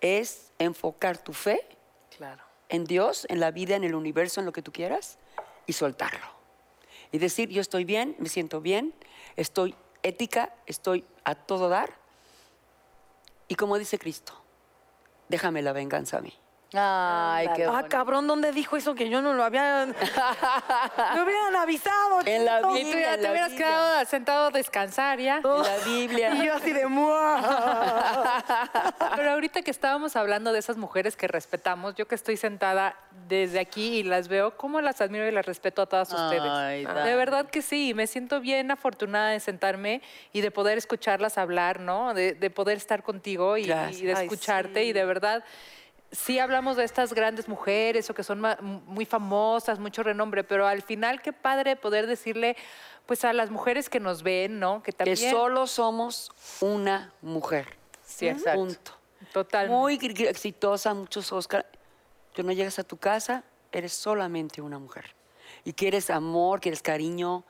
[0.00, 1.64] es enfocar tu fe
[2.16, 2.42] Claro.
[2.68, 5.18] en Dios, en la vida, en el universo, en lo que tú quieras,
[5.66, 6.26] y soltarlo.
[7.10, 8.94] Y decir, yo estoy bien, me siento bien,
[9.36, 11.98] estoy ética, estoy a todo dar.
[13.48, 14.32] Y como dice Cristo,
[15.28, 16.32] déjame la venganza a mí.
[16.74, 17.88] Ay, qué Ah, bonito.
[17.88, 19.86] cabrón, ¿dónde dijo eso que yo no lo había...
[21.14, 22.20] Me hubieran avisado.
[22.24, 22.78] En la chiquito.
[22.78, 23.66] Y tú ya en te hubieras Biblia.
[23.68, 25.36] quedado sentado a descansar ya.
[25.38, 26.34] En la Biblia.
[26.42, 26.86] Y yo así de...
[26.86, 28.42] ¡mua!
[29.16, 32.96] Pero ahorita que estábamos hablando de esas mujeres que respetamos, yo que estoy sentada
[33.28, 36.42] desde aquí y las veo, cómo las admiro y las respeto a todas ustedes.
[36.42, 40.00] Ay, de verdad que sí, me siento bien afortunada de sentarme
[40.32, 42.14] y de poder escucharlas hablar, ¿no?
[42.14, 45.44] De, de poder estar contigo y, de Ay, escucharte y de verdad...
[46.12, 48.42] Sí hablamos de estas grandes mujeres o que son
[48.86, 52.56] muy famosas, mucho renombre, pero al final qué padre poder decirle
[53.06, 54.82] pues a las mujeres que nos ven, ¿no?
[54.82, 57.76] Que Que también solo somos una mujer.
[58.04, 58.60] Sí, exacto.
[58.60, 58.92] Punto.
[59.32, 59.74] totalmente.
[59.74, 59.94] Muy
[60.26, 61.66] exitosa, muchos Oscar.
[62.34, 63.42] Tú no llegas a tu casa,
[63.72, 65.14] eres solamente una mujer.
[65.64, 67.44] Y quieres amor, quieres cariño,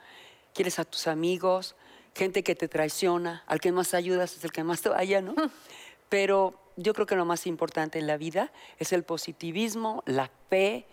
[0.54, 1.74] quieres a tus amigos,
[2.14, 5.34] gente que te traiciona, al que más ayudas es el que más te vaya, ¿no?
[6.08, 10.86] Pero yo creo que lo más importante en la vida es el positivismo, la fe,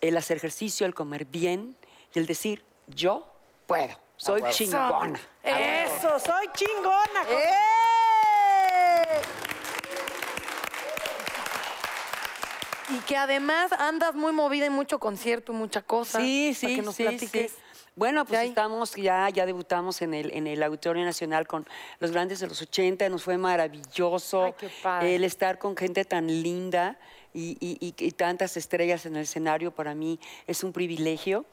[0.00, 1.76] el hacer ejercicio, el comer bien
[2.14, 3.26] y el decir, yo
[3.66, 5.20] puedo, soy chingona.
[5.42, 7.22] Eso, soy chingona.
[7.28, 7.78] ¡Eh!
[12.90, 16.20] Y que además andas muy movida en mucho concierto y mucha cosa.
[16.20, 17.52] Sí, para sí, que nos sí, platiques.
[17.52, 17.58] sí.
[17.98, 21.66] Bueno, pues estamos, ya, ya debutamos en el, en el Auditorio Nacional con
[21.98, 25.16] los grandes de los 80, nos fue maravilloso Ay, qué padre.
[25.16, 26.96] el estar con gente tan linda.
[27.34, 31.44] y, y- y- y tantas estrellas en el escenario, para mí es un privilegio.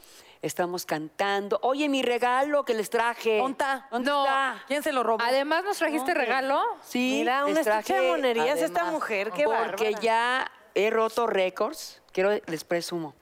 [0.42, 1.60] Estamos cantando.
[1.64, 3.40] Oye, mi regalo que les traje.
[3.40, 3.88] ¿Dónde está?
[3.92, 4.24] ¿Dónde No.
[4.24, 4.64] está?
[4.68, 5.22] ¿Quién se lo robó?
[5.22, 6.62] Además, ¿nos trajiste regalo?
[6.82, 10.00] Sí, Mira, una estuche de monerías esta además, mujer, qué porque bárbara.
[10.02, 13.14] ya he roto récords, quiero les presumo.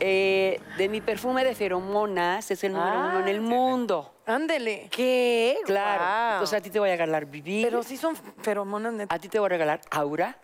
[0.00, 4.12] Eh, de mi perfume de feromonas es el número uno en el mundo.
[4.26, 4.88] Ándele.
[4.90, 5.58] ¿Qué?
[5.64, 6.34] Claro.
[6.34, 7.64] Entonces a ti te voy a regalar vivir.
[7.66, 9.14] Pero sí son feromonas neta.
[9.14, 10.36] A ti te voy a regalar aura,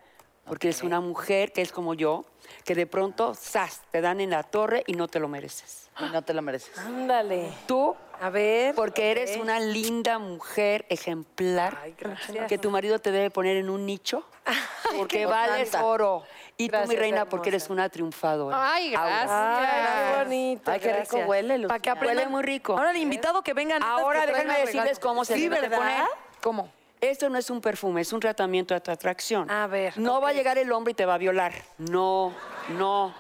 [0.47, 2.25] porque es una mujer que es como yo,
[2.65, 3.83] que de pronto, ¡zas!
[3.91, 5.91] te dan en la torre y no te lo mereces.
[6.01, 6.79] Y no te lo mereces.
[6.79, 7.51] Ándale.
[7.67, 8.75] Tú, A ver.
[8.75, 12.47] porque eres una linda mujer ejemplar, Ay, gracias.
[12.49, 14.25] que tu marido te debe poner en un nicho,
[14.97, 15.87] porque vales tanta.
[15.87, 16.23] oro.
[16.65, 18.75] Y tú, mi reina, porque eres una triunfadora.
[18.75, 19.31] Ay, gracias.
[19.31, 19.67] Ay,
[20.13, 20.71] qué bonito.
[20.71, 21.67] Ay, qué rico huele.
[21.67, 22.17] Para que aprendan.
[22.19, 22.77] Huele muy rico.
[22.77, 23.75] Ahora el invitado que venga.
[23.75, 26.05] neta, Ahora déjenme decirles cómo se Sí, debe poner.
[26.41, 26.71] ¿Cómo?
[27.01, 29.51] Esto no es un perfume, es un tratamiento de tu atracción.
[29.51, 31.53] A ver, No va a llegar el hombre y te va a violar.
[31.79, 32.33] No,
[32.79, 33.13] no.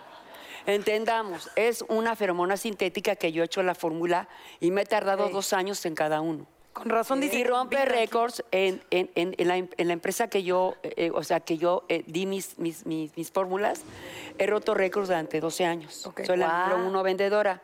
[0.66, 4.28] Entendamos, es una feromona sintética que yo he hecho la fórmula
[4.60, 6.46] y me he tardado dos años en cada uno.
[6.72, 7.38] Con razón dice.
[7.38, 10.94] Y rompe récords en, en- en- en la, em- en la empresa que yo, eh,
[10.96, 13.82] eh, o sea, que yo eh, di mis, mis, mis- mis fórmulas.
[14.38, 16.08] He roto récords durante 12 años.
[16.24, 17.60] Soy la número uno vendedora.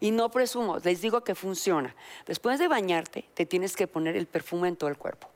[0.00, 1.94] Y no presumo, les digo que funciona.
[2.26, 5.28] Después de bañarte, te tienes que poner el perfume en todo el cuerpo.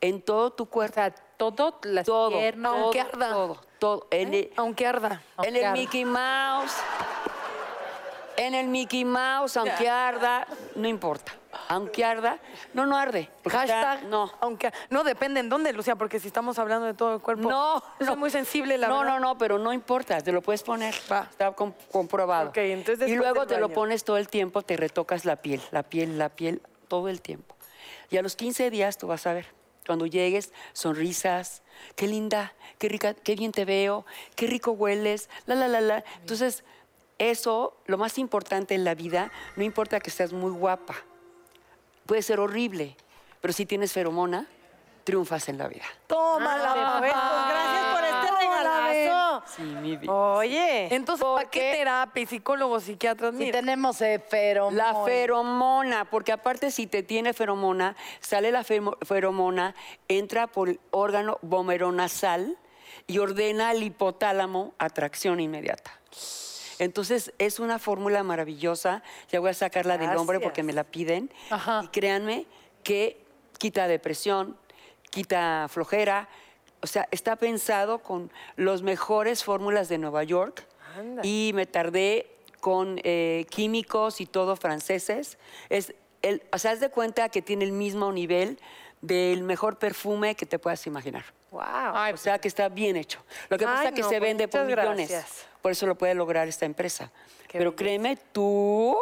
[0.00, 0.94] En todo tu O cuerpo.
[0.94, 2.72] sea, todo, las todo, piernas.
[2.72, 3.30] todo, Aunque arda.
[3.30, 4.06] todo, todo.
[4.10, 5.08] En el, Aunque arda.
[5.14, 5.72] en Aunque el arda.
[5.72, 6.72] Mickey Mouse,
[8.36, 11.32] en el Mickey Mouse, aunque arda, no importa.
[11.68, 12.38] Aunque arda,
[12.72, 13.30] no, no arde.
[13.48, 14.04] Hashtag.
[14.04, 14.30] no.
[14.40, 14.72] Aunque.
[14.90, 17.48] No depende en dónde, Lucía, porque si estamos hablando de todo el cuerpo.
[17.48, 19.14] No, Yo soy muy sensible, la no, verdad.
[19.14, 20.94] No, no, pero no importa, te lo puedes poner.
[21.10, 21.28] Va.
[21.30, 22.48] Está com- comprobado.
[22.50, 25.84] Ok, entonces y luego te lo pones todo el tiempo, te retocas la piel, la
[25.84, 27.54] piel, la piel, todo el tiempo.
[28.10, 29.46] Y a los 15 días tú vas a ver.
[29.86, 31.62] Cuando llegues, sonrisas,
[31.94, 36.04] qué linda, qué rica, qué bien te veo, qué rico hueles, la, la, la, la.
[36.20, 36.64] Entonces,
[37.18, 40.94] eso, lo más importante en la vida, no importa que seas muy guapa,
[42.06, 42.96] puede ser horrible,
[43.40, 44.46] pero si tienes feromona,
[45.04, 45.84] triunfas en la vida.
[46.06, 49.42] Toma Ah, la pues, gracias por este regalazo.
[49.54, 50.12] Sí, mi vida.
[50.12, 50.94] Oye.
[50.94, 52.22] Entonces, ¿para qué terapia?
[52.22, 53.34] y Psicólogos, psiquiatras.
[53.36, 54.76] Si tenemos eh, feromón.
[54.76, 59.74] La feromona, porque aparte si te tiene feromona, sale la feromona,
[60.08, 62.56] entra por el órgano vomeronasal
[63.06, 66.00] y ordena al hipotálamo atracción inmediata.
[66.78, 69.02] Entonces es una fórmula maravillosa.
[69.30, 71.30] Ya voy a sacarla del hombre porque me la piden.
[71.50, 71.82] Ajá.
[71.84, 72.46] Y créanme
[72.82, 73.20] que
[73.58, 74.56] quita depresión,
[75.10, 76.28] quita flojera.
[76.82, 80.66] O sea, está pensado con los mejores fórmulas de Nueva York.
[80.96, 81.22] Anda.
[81.24, 85.38] Y me tardé con eh, químicos y todo franceses.
[85.68, 88.58] Es el, o sea, haz de cuenta que tiene el mismo nivel
[89.06, 91.24] del mejor perfume que te puedas imaginar.
[91.50, 92.14] Wow.
[92.14, 93.22] o sea, que está bien hecho.
[93.48, 95.08] Lo que Ay, pasa es que no, se pues vende por millones.
[95.10, 95.46] gracias.
[95.62, 97.10] Por eso lo puede lograr esta empresa.
[97.46, 97.76] Qué Pero belleza.
[97.76, 98.96] créeme, tú,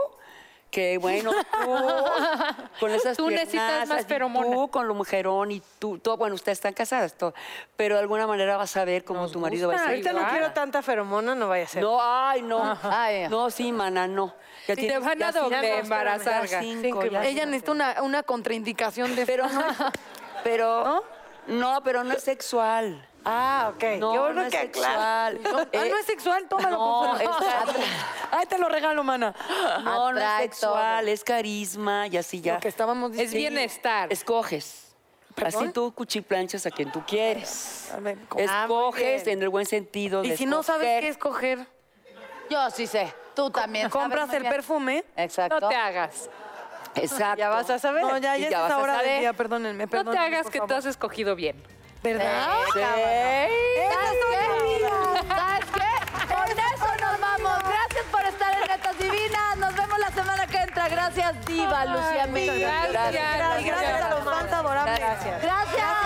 [0.73, 1.71] que bueno, tú,
[2.81, 4.57] con esas Tú necesitas más feromona.
[4.57, 7.35] Tú con lo mujerón y tú, todo, bueno, ustedes están casadas, todo,
[7.77, 9.89] pero de alguna manera vas a ver cómo Nos tu marido va a ser.
[9.89, 11.83] Ahorita no quiero tanta feromona, no vaya a ser.
[11.83, 12.79] No, ay, no.
[12.83, 13.29] Ay.
[13.29, 14.35] No, sí, mana, no.
[14.67, 19.27] Ya te tienes- van a doble embarazar, Ella necesita una, una contraindicación de.
[19.27, 19.63] Pero no,
[20.43, 21.05] pero,
[21.49, 21.83] ¿No?
[21.85, 23.07] pero no es sexual.
[23.25, 23.83] Ah, ok.
[23.99, 25.41] No, Qué no, es que sexual.
[25.43, 26.77] No, ah, no es sexual, tómalo.
[26.77, 27.77] No, por favor.
[27.79, 27.87] es-
[28.31, 29.35] Ay, te lo regalo, mana.
[29.85, 32.55] No, no es sexual, es carisma y así ya.
[32.55, 33.51] Lo que estábamos Es diciendo.
[33.59, 34.13] bienestar.
[34.13, 34.89] Escoges.
[35.35, 35.65] ¿Perdón?
[35.65, 37.91] Así tú cuchiplanchas a quien tú quieres.
[37.93, 38.45] A ver, ¿cómo?
[38.49, 40.23] Ah, Escoges en el buen sentido.
[40.25, 41.67] y si no sabes qué escoger,
[42.51, 43.15] Yo sí sé.
[43.35, 43.89] Tú también.
[43.91, 45.05] sabes compras el perfume.
[45.17, 45.59] Exacto.
[45.61, 46.29] No te hagas.
[46.97, 47.39] Exacto.
[47.39, 48.03] Ya vas a saber.
[48.03, 50.27] No, ya, ya, ya es vas esa a hora del día, perdónenme, No te perdónenme,
[50.27, 50.77] hagas que tú favor.
[50.77, 51.57] has escogido bien.
[52.03, 52.49] ¿Verdad?
[52.73, 53.51] Sí, ¿Sabes,
[55.29, 56.27] ¿Sabes qué?
[56.27, 57.59] Con eso nos vamos.
[57.63, 59.57] Gracias por estar en Netas Divinas.
[59.59, 60.89] Nos vemos la semana que entra.
[60.89, 62.61] Gracias, Diva, Lucía Miguel.
[62.61, 62.93] Gracias.
[62.93, 64.99] Gracias, gracias, gracias a los fans adorables.
[64.99, 65.43] Gracias.
[65.43, 66.02] gracias.